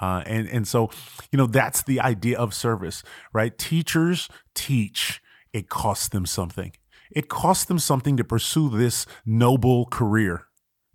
[0.00, 0.90] Uh, and and so,
[1.30, 3.56] you know, that's the idea of service, right?
[3.56, 5.22] Teachers teach.
[5.52, 6.72] It costs them something.
[7.12, 10.46] It costs them something to pursue this noble career,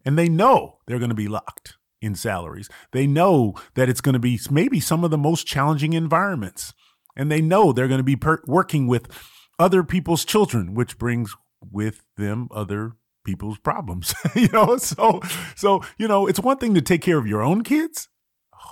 [0.03, 2.69] and they know they're going to be locked in salaries.
[2.91, 6.73] They know that it's going to be maybe some of the most challenging environments,
[7.15, 9.07] and they know they're going to be per- working with
[9.59, 11.35] other people's children, which brings
[11.71, 12.93] with them other
[13.25, 15.21] people's problems you know so
[15.55, 18.09] so you know it's one thing to take care of your own kids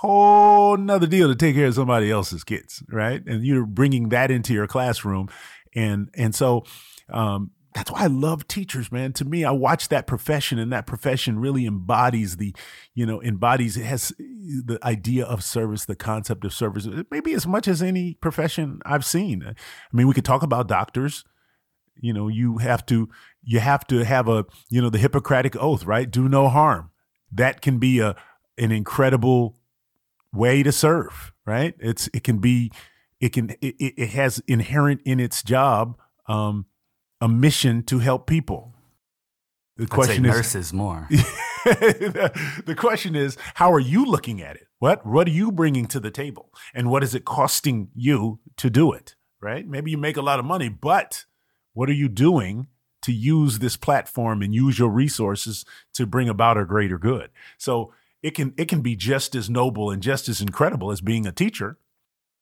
[0.02, 3.22] whole nother deal to take care of somebody else's kids, right?
[3.24, 5.28] And you're bringing that into your classroom,
[5.74, 6.64] and and so
[7.08, 9.12] um, that's why I love teachers, man.
[9.14, 12.54] To me, I watch that profession, and that profession really embodies the,
[12.94, 17.46] you know, embodies it has the idea of service, the concept of service, maybe as
[17.46, 19.42] much as any profession I've seen.
[19.46, 19.54] I
[19.92, 21.24] mean, we could talk about doctors.
[22.00, 23.08] You know, you have to
[23.42, 26.10] you have to have a you know the Hippocratic oath, right?
[26.10, 26.90] Do no harm.
[27.30, 28.16] That can be a
[28.58, 29.56] an incredible
[30.32, 31.74] way to serve, right?
[31.78, 32.70] It's it can be
[33.20, 36.66] it can it, it has inherent in its job um,
[37.22, 38.74] a mission to help people.
[39.76, 41.06] The question is nurses more.
[41.08, 44.66] the, the question is, how are you looking at it?
[44.80, 48.68] What what are you bringing to the table, and what is it costing you to
[48.68, 49.14] do it?
[49.40, 49.66] Right?
[49.66, 51.24] Maybe you make a lot of money, but
[51.72, 52.66] what are you doing
[53.02, 57.30] to use this platform and use your resources to bring about a greater good?
[57.56, 61.26] So it can it can be just as noble and just as incredible as being
[61.26, 61.78] a teacher.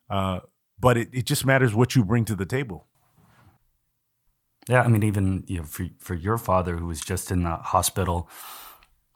[0.09, 0.41] Uh,
[0.79, 2.87] but it, it just matters what you bring to the table.
[4.69, 7.57] Yeah, I mean, even you know, for for your father who was just in the
[7.57, 8.29] hospital,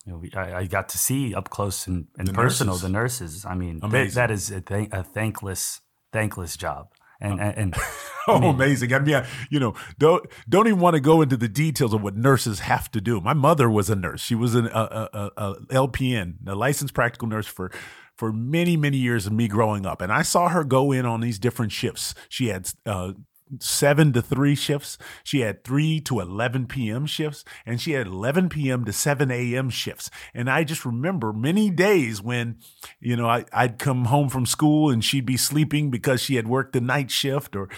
[0.07, 2.83] you know, I, I got to see up close and, and personal nurses.
[2.83, 3.45] the nurses.
[3.45, 5.81] I mean, th- that is a, th- a thankless
[6.13, 6.89] thankless job
[7.21, 7.75] and and, and
[8.29, 8.93] oh, I mean, amazing!
[8.93, 12.17] I mean, you know, don't don't even want to go into the details of what
[12.17, 13.21] nurses have to do.
[13.21, 17.29] My mother was a nurse; she was an a, a, a LPN, a licensed practical
[17.29, 17.71] nurse for
[18.17, 21.21] for many many years of me growing up, and I saw her go in on
[21.21, 22.15] these different shifts.
[22.29, 23.13] She had uh,
[23.61, 24.99] seven to three shifts.
[25.23, 27.07] She had three to 11 p.m.
[27.07, 28.85] shifts, and she had 11 p.m.
[28.85, 29.71] to 7 a.m.
[29.71, 30.11] shifts.
[30.33, 32.59] And I just remember many days when,
[33.01, 36.49] you know, I, I'd come home from school and she'd be sleeping because she had
[36.49, 37.69] worked the night shift or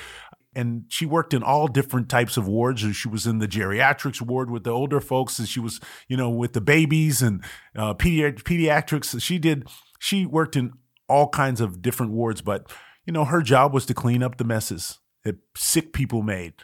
[0.54, 2.80] and she worked in all different types of wards.
[2.80, 6.30] She was in the geriatrics ward with the older folks, and she was, you know,
[6.30, 7.44] with the babies and
[7.76, 9.20] uh, pedi- pediatrics.
[9.20, 9.68] She did.
[9.98, 10.72] She worked in
[11.10, 12.72] all kinds of different wards, but
[13.04, 16.54] you know, her job was to clean up the messes that sick people made.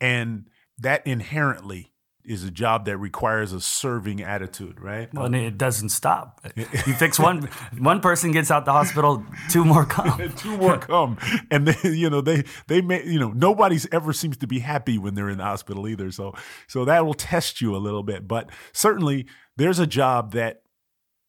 [0.00, 0.48] And
[0.78, 1.92] that inherently
[2.24, 5.12] is a job that requires a serving attitude, right?
[5.12, 6.40] Well, and it doesn't stop.
[6.56, 7.48] You fix one
[7.78, 10.32] one person gets out the hospital, two more come.
[10.36, 11.18] two more come,
[11.50, 14.96] and they, you know they they may you know nobody's ever seems to be happy
[14.98, 16.10] when they're in the hospital either.
[16.10, 16.34] So
[16.66, 20.62] so that will test you a little bit, but certainly there's a job that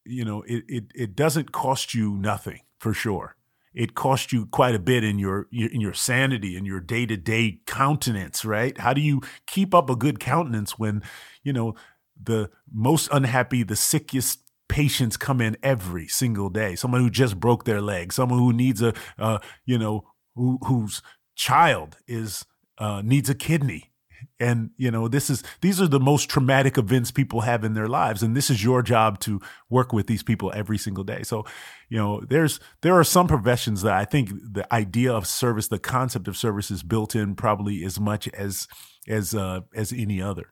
[0.06, 3.36] you know it it, it doesn't cost you nothing for sure
[3.76, 7.18] it costs you quite a bit in your in your sanity and your day to
[7.18, 8.78] day countenance, right?
[8.78, 11.04] How do you keep up a good countenance when
[11.44, 11.76] you know
[12.22, 16.76] the most unhappy, the sickest patients come in every single day?
[16.76, 21.02] Someone who just broke their leg, someone who needs a, uh, you know, who, whose
[21.36, 22.46] child is
[22.78, 23.92] uh, needs a kidney
[24.40, 27.88] and you know this is these are the most traumatic events people have in their
[27.88, 28.22] lives.
[28.22, 31.24] And this is your job to work with these people every single day.
[31.24, 31.46] So
[31.90, 35.80] you know there's there are some professions that i think the idea of service the
[35.80, 38.68] concept of service is built in probably as much as
[39.08, 40.52] as uh, as any other.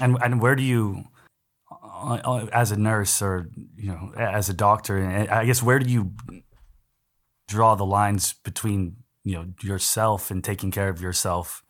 [0.00, 1.04] And and where do you
[1.70, 5.90] uh, uh as a nurse or you know as a doctor i guess where do
[5.90, 6.12] you
[7.48, 11.62] draw the lines between you know yourself and taking care of yourself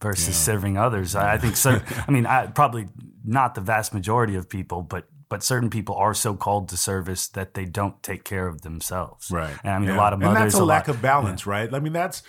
[0.00, 0.34] versus yeah.
[0.34, 1.14] serving others.
[1.14, 1.80] I, I think so.
[2.06, 2.88] I mean, I, probably
[3.24, 7.28] not the vast majority of people, but but certain people are so called to service
[7.28, 9.30] that they don't take care of themselves.
[9.30, 9.56] Right.
[9.62, 9.96] And I mean, yeah.
[9.96, 10.36] a lot of mothers.
[10.36, 11.52] And that's a, a lack lot, of balance, yeah.
[11.52, 11.74] right?
[11.74, 12.22] I mean, that's.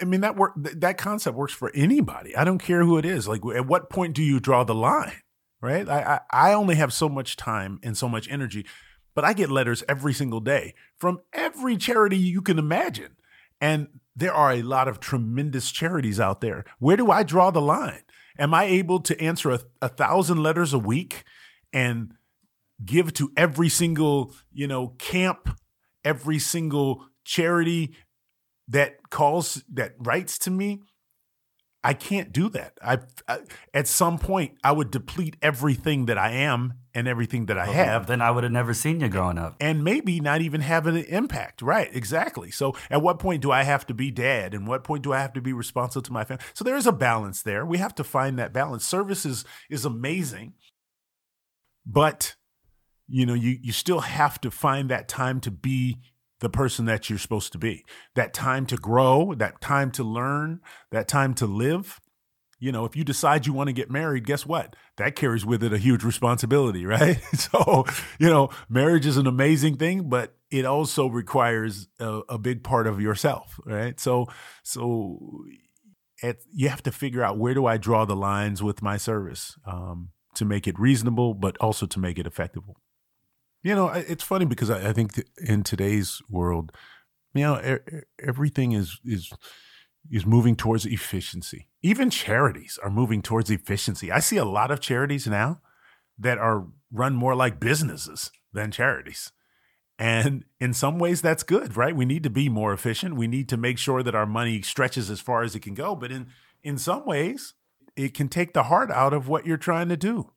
[0.00, 0.52] I mean that work.
[0.56, 2.36] That concept works for anybody.
[2.36, 3.26] I don't care who it is.
[3.26, 5.22] Like, at what point do you draw the line?
[5.62, 5.88] Right.
[5.88, 8.66] I I, I only have so much time and so much energy,
[9.14, 13.16] but I get letters every single day from every charity you can imagine,
[13.58, 13.88] and
[14.20, 16.64] there are a lot of tremendous charities out there.
[16.78, 18.02] Where do I draw the line?
[18.38, 21.24] Am I able to answer a, a thousand letters a week
[21.72, 22.14] and
[22.84, 25.58] give to every single, you know, camp,
[26.04, 27.94] every single charity
[28.68, 30.80] that calls that writes to me.
[31.82, 32.78] I can't do that.
[32.82, 33.40] I, I
[33.74, 37.72] at some point I would deplete everything that I am and everything that I Well,
[37.74, 39.56] have Then I would have never seen you growing up.
[39.60, 41.62] and maybe not even having an impact.
[41.62, 42.50] Right, exactly.
[42.50, 44.54] So, at what point do I have to be dad?
[44.54, 46.44] And what point do I have to be responsible to my family?
[46.54, 47.64] So, there is a balance there.
[47.64, 48.84] We have to find that balance.
[48.84, 50.54] Service is, is amazing,
[51.86, 52.36] but
[53.08, 55.98] you know, you you still have to find that time to be
[56.38, 57.84] the person that you're supposed to be.
[58.14, 62.00] That time to grow, that time to learn, that time to live.
[62.60, 64.76] You know, if you decide you want to get married, guess what?
[64.98, 67.20] That carries with it a huge responsibility, right?
[67.34, 67.86] So,
[68.18, 72.86] you know, marriage is an amazing thing, but it also requires a, a big part
[72.86, 73.98] of yourself, right?
[73.98, 74.26] So,
[74.62, 75.44] so
[76.22, 79.56] at, you have to figure out where do I draw the lines with my service
[79.66, 82.62] um, to make it reasonable, but also to make it effective.
[83.62, 86.72] You know, it's funny because I, I think in today's world,
[87.34, 89.30] you know, e- e- everything is is
[90.10, 91.68] is moving towards efficiency.
[91.82, 94.12] Even charities are moving towards efficiency.
[94.12, 95.60] I see a lot of charities now
[96.18, 99.32] that are run more like businesses than charities.
[99.98, 101.94] And in some ways that's good, right?
[101.94, 103.16] We need to be more efficient.
[103.16, 105.94] We need to make sure that our money stretches as far as it can go,
[105.94, 106.28] but in
[106.62, 107.54] in some ways
[107.96, 110.30] it can take the heart out of what you're trying to do,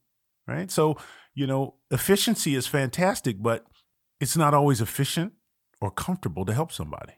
[0.48, 0.70] right?
[0.70, 0.98] So,
[1.34, 3.66] you know, efficiency is fantastic, but
[4.20, 5.34] it's not always efficient
[5.80, 7.14] or comfortable to help somebody.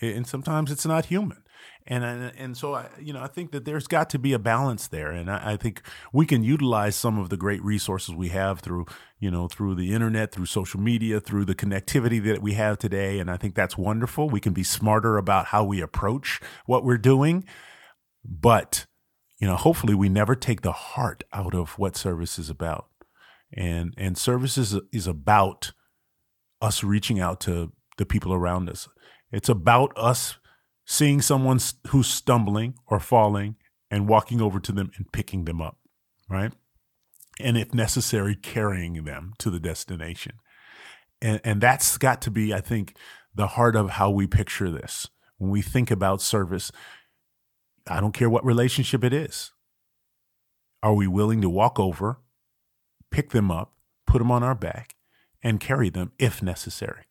[0.00, 1.44] And sometimes it's not human.
[1.84, 4.86] And and, so I, you know, I think that there's got to be a balance
[4.86, 8.60] there, and I, I think we can utilize some of the great resources we have
[8.60, 8.86] through,
[9.18, 13.18] you know, through the internet, through social media, through the connectivity that we have today,
[13.18, 14.30] and I think that's wonderful.
[14.30, 17.44] We can be smarter about how we approach what we're doing,
[18.24, 18.86] but
[19.40, 22.86] you know, hopefully, we never take the heart out of what service is about,
[23.52, 25.72] and and service is is about
[26.60, 28.88] us reaching out to the people around us.
[29.32, 30.38] It's about us
[30.84, 33.56] seeing someone who's stumbling or falling
[33.90, 35.78] and walking over to them and picking them up,
[36.28, 36.52] right?
[37.40, 40.32] And if necessary, carrying them to the destination.
[41.20, 42.96] And, and that's got to be, I think,
[43.34, 45.08] the heart of how we picture this.
[45.38, 46.70] When we think about service,
[47.86, 49.52] I don't care what relationship it is.
[50.82, 52.20] Are we willing to walk over,
[53.10, 53.72] pick them up,
[54.06, 54.94] put them on our back,
[55.42, 57.04] and carry them if necessary?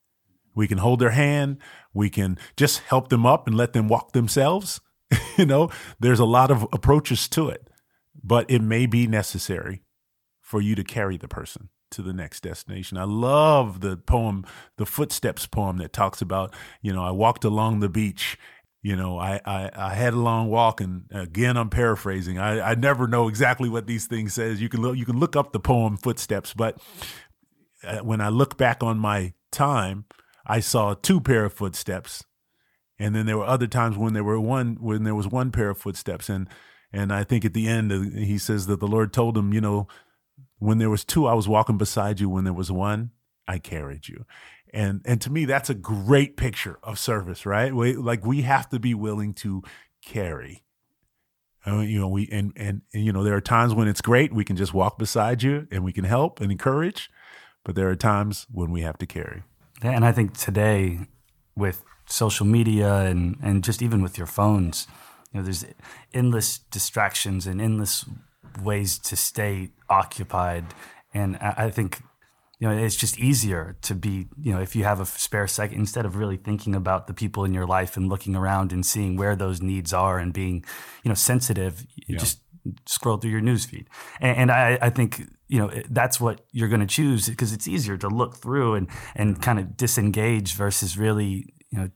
[0.53, 1.57] We can hold their hand.
[1.93, 4.81] We can just help them up and let them walk themselves.
[5.37, 7.67] you know, there's a lot of approaches to it,
[8.23, 9.83] but it may be necessary
[10.41, 12.97] for you to carry the person to the next destination.
[12.97, 14.45] I love the poem,
[14.77, 18.37] the Footsteps poem that talks about, you know, I walked along the beach.
[18.81, 22.39] You know, I, I, I had a long walk, and again, I'm paraphrasing.
[22.39, 24.59] I, I never know exactly what these things says.
[24.59, 26.81] You can look, you can look up the poem Footsteps, but
[27.83, 30.05] uh, when I look back on my time,
[30.45, 32.23] I saw two pair of footsteps,
[32.99, 35.69] and then there were other times when there were one when there was one pair
[35.69, 36.47] of footsteps, and
[36.91, 39.61] and I think at the end uh, he says that the Lord told him, you
[39.61, 39.87] know,
[40.59, 42.29] when there was two, I was walking beside you.
[42.29, 43.11] When there was one,
[43.47, 44.25] I carried you,
[44.73, 47.73] and and to me that's a great picture of service, right?
[47.73, 49.63] We, like we have to be willing to
[50.03, 50.63] carry.
[51.65, 54.33] Uh, you know, we and, and and you know there are times when it's great
[54.33, 57.09] we can just walk beside you and we can help and encourage,
[57.63, 59.43] but there are times when we have to carry.
[59.83, 60.99] Yeah, and I think today
[61.55, 64.87] with social media and, and just even with your phones,
[65.31, 65.65] you know, there's
[66.13, 68.05] endless distractions and endless
[68.61, 70.65] ways to stay occupied.
[71.13, 72.01] And I, I think,
[72.59, 75.79] you know, it's just easier to be, you know, if you have a spare second,
[75.79, 79.15] instead of really thinking about the people in your life and looking around and seeing
[79.15, 80.63] where those needs are and being,
[81.03, 82.19] you know, sensitive, you Yeah.
[82.19, 82.39] just
[82.85, 83.87] scroll through your news feed.
[84.19, 87.67] And, and I, I think, you know, that's what you're going to choose because it's
[87.67, 91.89] easier to look through and, and kind of disengage versus really, you know,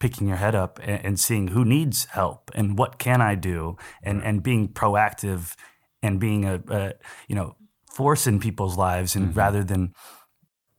[0.00, 3.76] picking your head up and, and seeing who needs help and what can I do
[4.02, 5.54] and, and being proactive
[6.02, 6.92] and being a, a,
[7.28, 7.56] you know,
[7.92, 9.38] force in people's lives and mm-hmm.
[9.38, 9.94] rather than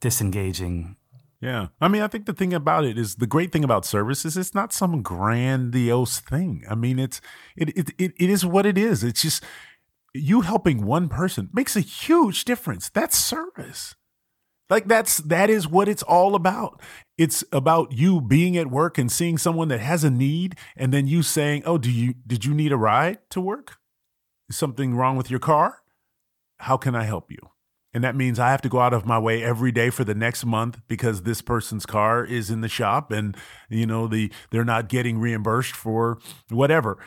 [0.01, 0.97] disengaging.
[1.45, 1.67] Yeah.
[1.79, 4.35] I mean, I think the thing about it is the great thing about service is
[4.35, 6.63] it's not some grandiose thing.
[6.67, 7.21] I mean, it's
[7.55, 9.03] it it it, it is what it is.
[9.03, 9.43] It's just
[10.11, 12.89] you helping one person makes a huge difference.
[12.89, 13.93] That's service.
[14.71, 16.81] Like that's that is what it's all about.
[17.15, 21.05] It's about you being at work and seeing someone that has a need and then
[21.05, 23.77] you saying, "Oh, do you did you need a ride to work?
[24.49, 25.83] Is something wrong with your car?
[26.57, 27.54] How can I help you?"
[27.95, 30.13] And that means I have to go out of my way every day for the
[30.13, 33.37] next month because this person's car is in the shop and
[33.69, 36.19] you know the they're not getting reimbursed for
[36.49, 36.97] whatever.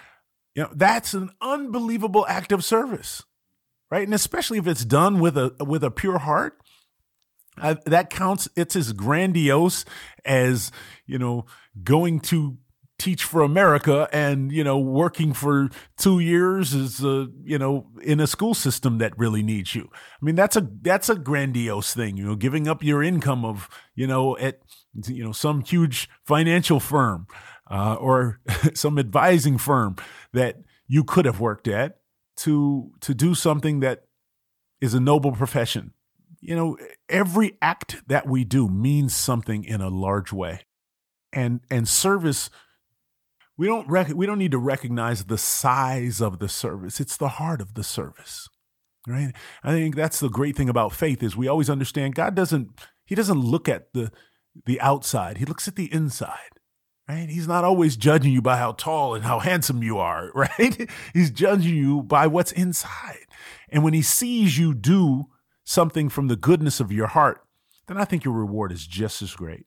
[0.54, 3.22] You know, that's an unbelievable act of service.
[3.90, 4.04] Right?
[4.04, 6.58] And especially if it's done with a with a pure heart,
[7.60, 8.48] uh, that counts.
[8.56, 9.84] It's as grandiose
[10.24, 10.72] as
[11.04, 11.44] you know
[11.84, 12.56] going to
[12.98, 18.20] teach for America and you know working for two years is uh, you know in
[18.20, 19.88] a school system that really needs you.
[19.92, 22.16] I mean that's a that's a grandiose thing.
[22.16, 24.60] You know, giving up your income of you know at
[25.06, 27.26] you know some huge financial firm
[27.70, 28.40] uh, or
[28.74, 29.96] some advising firm
[30.32, 31.98] that you could have worked at
[32.38, 34.04] to to do something that
[34.80, 35.92] is a noble profession.
[36.40, 36.76] You know,
[37.08, 40.60] every act that we do means something in a large way.
[41.32, 42.48] And and service
[43.58, 47.00] we don't rec- we don't need to recognize the size of the service.
[47.00, 48.48] It's the heart of the service.
[49.06, 49.32] Right?
[49.64, 52.70] I think that's the great thing about faith is we always understand God doesn't
[53.04, 54.12] he doesn't look at the
[54.64, 55.38] the outside.
[55.38, 56.50] He looks at the inside.
[57.08, 57.28] Right?
[57.28, 60.90] He's not always judging you by how tall and how handsome you are, right?
[61.12, 63.26] He's judging you by what's inside.
[63.70, 65.26] And when he sees you do
[65.64, 67.40] something from the goodness of your heart,
[67.86, 69.66] then I think your reward is just as great.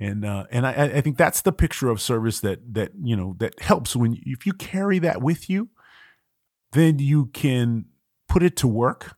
[0.00, 3.34] And uh, and I, I think that's the picture of service that that you know
[3.38, 5.70] that helps when if you carry that with you,
[6.72, 7.86] then you can
[8.28, 9.16] put it to work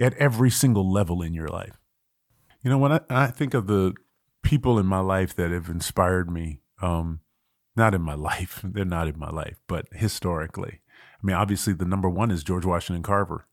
[0.00, 1.78] at every single level in your life.
[2.62, 3.94] You know, when I, I think of the
[4.42, 7.20] people in my life that have inspired me um,
[7.76, 8.60] not in my life.
[8.64, 10.80] They're not in my life, but historically.
[11.22, 13.46] I mean, obviously, the number one is George Washington Carver.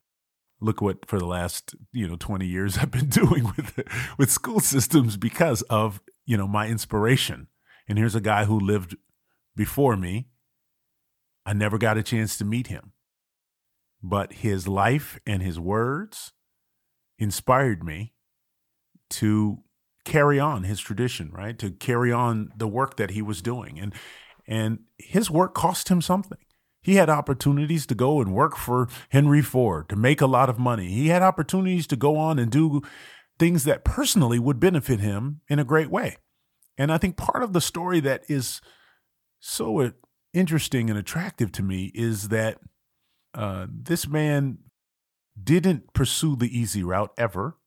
[0.61, 3.79] Look what for the last you know twenty years I've been doing with
[4.17, 7.47] with school systems because of you know my inspiration.
[7.87, 8.95] And here's a guy who lived
[9.55, 10.27] before me.
[11.43, 12.91] I never got a chance to meet him,
[14.03, 16.33] but his life and his words
[17.17, 18.13] inspired me
[19.09, 19.63] to
[20.05, 21.57] carry on his tradition, right?
[21.57, 23.79] To carry on the work that he was doing.
[23.79, 23.91] And
[24.47, 26.37] and his work cost him something.
[26.83, 30.59] He had opportunities to go and work for Henry Ford to make a lot of
[30.59, 30.89] money.
[30.89, 32.83] He had opportunities to go on and do
[33.39, 36.17] things that personally would benefit him in a great way.
[36.77, 38.61] And I think part of the story that is
[39.39, 39.91] so
[40.33, 42.59] interesting and attractive to me is that
[43.33, 44.59] uh, this man
[45.41, 47.57] didn't pursue the easy route ever.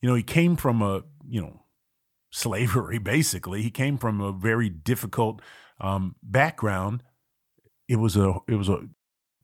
[0.00, 1.62] You know, he came from a you know,
[2.30, 3.62] slavery, basically.
[3.62, 5.40] He came from a very difficult
[5.80, 7.02] um, background.
[7.88, 8.88] It was a it was a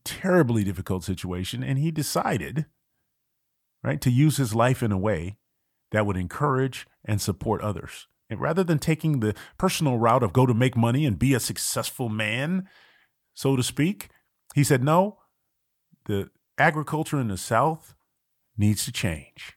[0.04, 2.66] terribly difficult situation, and he decided,
[3.82, 5.36] right, to use his life in a way
[5.92, 8.08] that would encourage and support others.
[8.28, 11.40] And rather than taking the personal route of go to make money and be a
[11.40, 12.68] successful man,
[13.34, 14.08] so to speak,
[14.54, 15.18] he said, no,
[16.06, 17.94] the agriculture in the South
[18.56, 19.56] needs to change.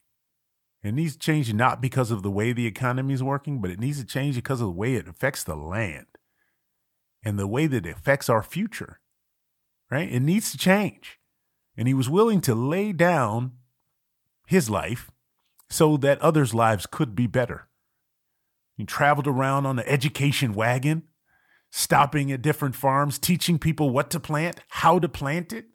[0.84, 3.80] It needs to change not because of the way the economy is working, but it
[3.80, 6.06] needs to change because of the way it affects the land
[7.24, 9.00] and the way that it affects our future.
[9.92, 10.12] Right?
[10.12, 11.20] It needs to change.
[11.76, 13.54] And he was willing to lay down
[14.50, 15.12] his life
[15.70, 17.68] so that others' lives could be better.
[18.76, 21.04] He traveled around on the education wagon,
[21.70, 25.66] stopping at different farms, teaching people what to plant, how to plant it.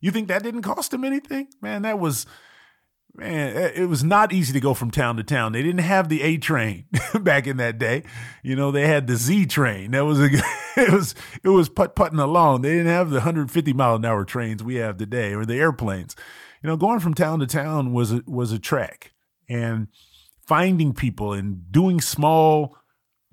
[0.00, 1.48] You think that didn't cost him anything?
[1.60, 2.24] Man, that was
[3.14, 5.52] man, eh, it was not easy to go from town to town.
[5.52, 6.86] They didn't have the A train
[7.20, 8.02] back in that day.
[8.42, 9.90] You know, they had the Z train.
[9.90, 10.30] That was a,
[10.76, 12.62] it was it was put putting along.
[12.62, 16.16] They didn't have the 150 mile an hour trains we have today or the airplanes.
[16.66, 19.12] You know, going from town to town was a, was a trek,
[19.48, 19.86] and
[20.44, 22.76] finding people and doing small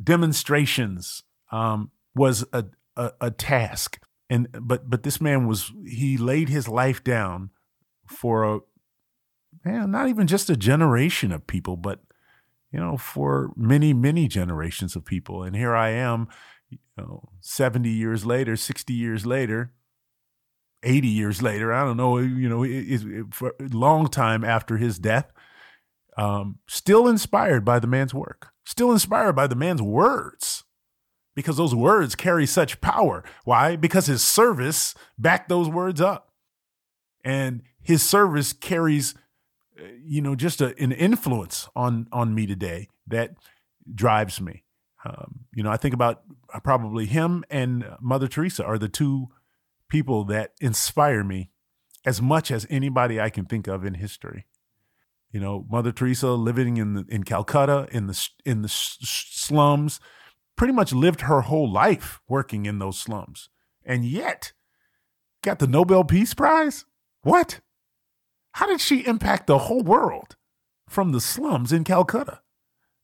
[0.04, 2.66] demonstrations um, was a,
[2.96, 4.00] a a task.
[4.30, 7.50] And but but this man was he laid his life down
[8.06, 8.60] for a
[9.66, 12.02] man, not even just a generation of people, but
[12.72, 15.42] you know, for many, many generations of people.
[15.42, 16.28] And here I am,
[16.70, 19.72] you know, 70 years later, 60 years later,
[20.84, 25.00] 80 years later, I don't know, you know, it, for a long time after his
[25.00, 25.32] death,
[26.18, 30.64] um, still inspired by the man's work, still inspired by the man's words,
[31.36, 33.24] because those words carry such power.
[33.44, 33.76] Why?
[33.76, 36.30] Because his service backed those words up.
[37.26, 39.16] And his service carries
[40.04, 43.32] you know, just a, an influence on on me today that
[43.94, 44.64] drives me.
[45.06, 46.22] Um, you know, I think about
[46.54, 49.30] uh, probably him and Mother Teresa are the two
[49.94, 51.52] people that inspire me
[52.04, 54.48] as much as anybody I can think of in history.
[55.32, 60.00] You know, Mother Teresa living in the, in Calcutta in the in the slums,
[60.58, 63.50] pretty much lived her whole life working in those slums,
[63.86, 64.54] and yet
[65.44, 66.86] got the Nobel Peace Prize.
[67.22, 67.62] What?
[68.54, 70.36] How did she impact the whole world
[70.90, 72.42] from the slums in Calcutta?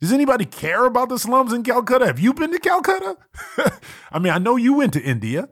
[0.01, 2.07] Does anybody care about the slums in Calcutta?
[2.07, 3.17] Have you been to Calcutta?
[4.11, 5.49] I mean, I know you went to India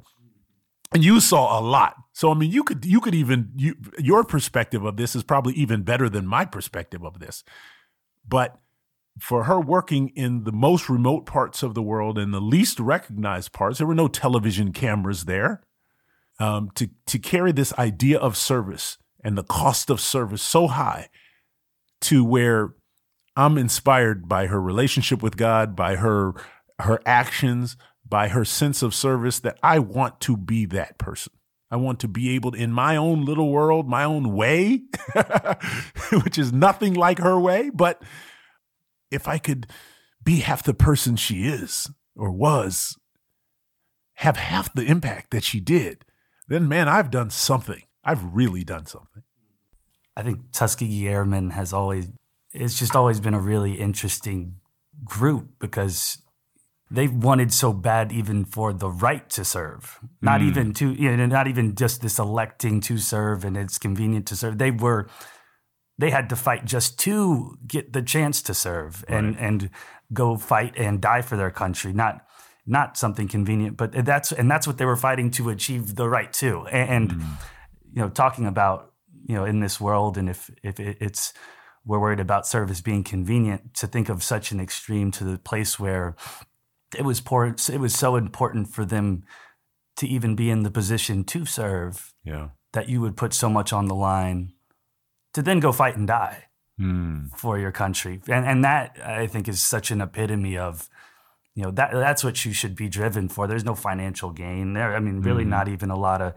[0.93, 1.95] and you saw a lot.
[2.13, 5.53] So I mean, you could you could even you, your perspective of this is probably
[5.53, 7.43] even better than my perspective of this.
[8.27, 8.59] But
[9.19, 13.51] for her working in the most remote parts of the world and the least recognized
[13.51, 15.63] parts, there were no television cameras there.
[16.39, 21.09] Um, to to carry this idea of service and the cost of service so high
[22.01, 22.75] to where
[23.35, 26.33] I'm inspired by her relationship with God, by her
[26.79, 27.75] her actions,
[28.09, 31.33] by her sense of service that I want to be that person.
[31.69, 34.83] I want to be able to, in my own little world, my own way,
[36.23, 38.01] which is nothing like her way, but
[39.11, 39.67] if I could
[40.23, 42.97] be half the person she is or was,
[44.15, 46.05] have half the impact that she did,
[46.47, 47.83] then man, I've done something.
[48.03, 49.23] I've really done something.
[50.15, 52.09] I think Tuskegee Airmen has always,
[52.53, 54.55] it's just always been a really interesting
[55.03, 56.17] group because
[56.89, 60.47] they wanted so bad even for the right to serve not mm.
[60.47, 64.35] even to you know not even just this electing to serve and it's convenient to
[64.35, 65.07] serve they were
[65.97, 69.43] they had to fight just to get the chance to serve and right.
[69.43, 69.69] and
[70.13, 72.21] go fight and die for their country not
[72.65, 76.33] not something convenient but that's and that's what they were fighting to achieve the right
[76.33, 77.21] to and, mm.
[77.93, 78.93] you know talking about
[79.25, 81.33] you know in this world and if if it's
[81.85, 85.79] we're worried about service being convenient to think of such an extreme to the place
[85.79, 86.15] where
[86.95, 89.23] it was poor, it was so important for them
[89.97, 92.49] to even be in the position to serve yeah.
[92.73, 94.53] that you would put so much on the line
[95.33, 96.45] to then go fight and die
[96.79, 97.29] mm.
[97.35, 98.21] for your country.
[98.27, 100.89] And and that I think is such an epitome of
[101.53, 103.47] you know that that's what you should be driven for.
[103.47, 104.95] There's no financial gain there.
[104.95, 105.49] I mean, really, mm.
[105.49, 106.33] not even a lot of.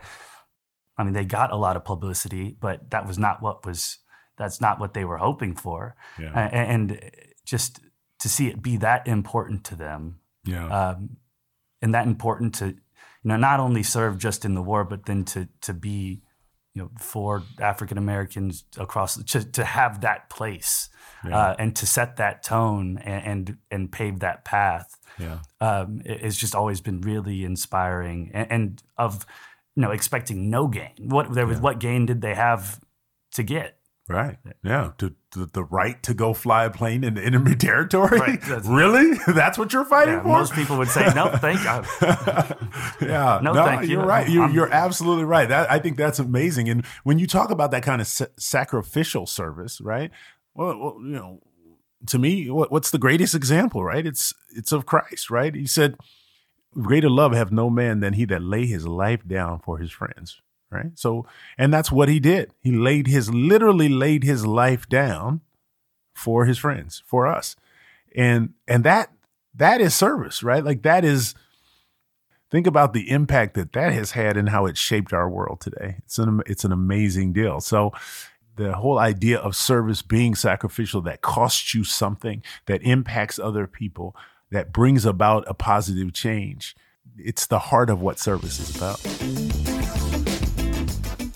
[0.96, 3.98] I mean, they got a lot of publicity, but that was not what was.
[4.36, 5.94] That's not what they were hoping for.
[6.18, 6.48] Yeah.
[6.48, 7.10] And, and
[7.44, 7.80] just
[8.20, 11.16] to see it be that important to them, yeah, um,
[11.82, 12.74] and that important to you
[13.24, 16.22] know not only serve just in the war, but then to to be
[16.74, 20.88] you know, for African Americans across to, to have that place
[21.24, 21.36] yeah.
[21.36, 24.96] uh, and to set that tone and, and, and pave that path.
[25.18, 29.26] Yeah, um, it's just always been really inspiring and, and, of
[29.74, 30.92] you know expecting no gain.
[30.98, 31.62] What there was, yeah.
[31.62, 32.80] what gain did they have
[33.32, 33.79] to get?
[34.10, 34.38] Right.
[34.64, 34.90] Yeah.
[34.98, 38.18] To, to, the right to go fly a plane in enemy territory.
[38.18, 38.40] Right.
[38.48, 39.16] That's, really?
[39.26, 40.28] That's what you're fighting yeah, for?
[40.28, 43.06] Most people would say, no, thank you.
[43.08, 43.38] yeah.
[43.40, 43.90] No, no, thank you.
[43.90, 44.28] You're right.
[44.28, 45.48] You're, you're, absolutely right.
[45.48, 46.68] That, I think that's amazing.
[46.68, 50.10] And when you talk about that kind of sa- sacrificial service, right?
[50.54, 51.40] Well, well, you know,
[52.06, 54.06] to me, what, what's the greatest example, right?
[54.06, 55.54] It's it's of Christ, right?
[55.54, 55.96] He said,
[56.74, 60.40] "Greater love have no man than he that lay his life down for his friends."
[60.70, 60.90] Right?
[60.94, 61.26] So,
[61.58, 62.52] and that's what he did.
[62.60, 65.40] He laid his, literally laid his life down
[66.14, 67.56] for his friends, for us.
[68.14, 69.10] And, and that,
[69.54, 70.64] that is service, right?
[70.64, 71.34] Like that is,
[72.50, 75.96] think about the impact that that has had and how it shaped our world today.
[75.98, 77.60] It's an, it's an amazing deal.
[77.60, 77.92] So,
[78.56, 84.14] the whole idea of service being sacrificial that costs you something, that impacts other people,
[84.50, 86.76] that brings about a positive change.
[87.16, 89.59] It's the heart of what service is about.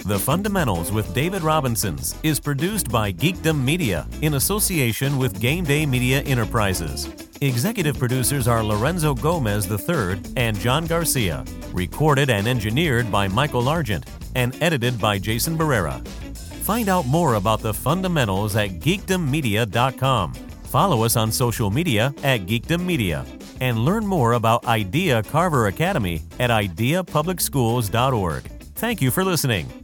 [0.07, 5.87] The Fundamentals with David Robinsons is produced by Geekdom Media in association with Game Day
[5.87, 7.09] Media Enterprises.
[7.41, 11.43] Executive producers are Lorenzo Gomez III and John Garcia.
[11.73, 16.07] Recorded and engineered by Michael Argent and edited by Jason Barrera.
[16.67, 20.35] Find out more about the fundamentals at geekdommedia.com.
[20.35, 23.25] Follow us on social media at Geekdom Media
[23.63, 28.43] and learn more about Idea Carver Academy at ideapublicschools.org.
[28.75, 29.84] Thank you for listening.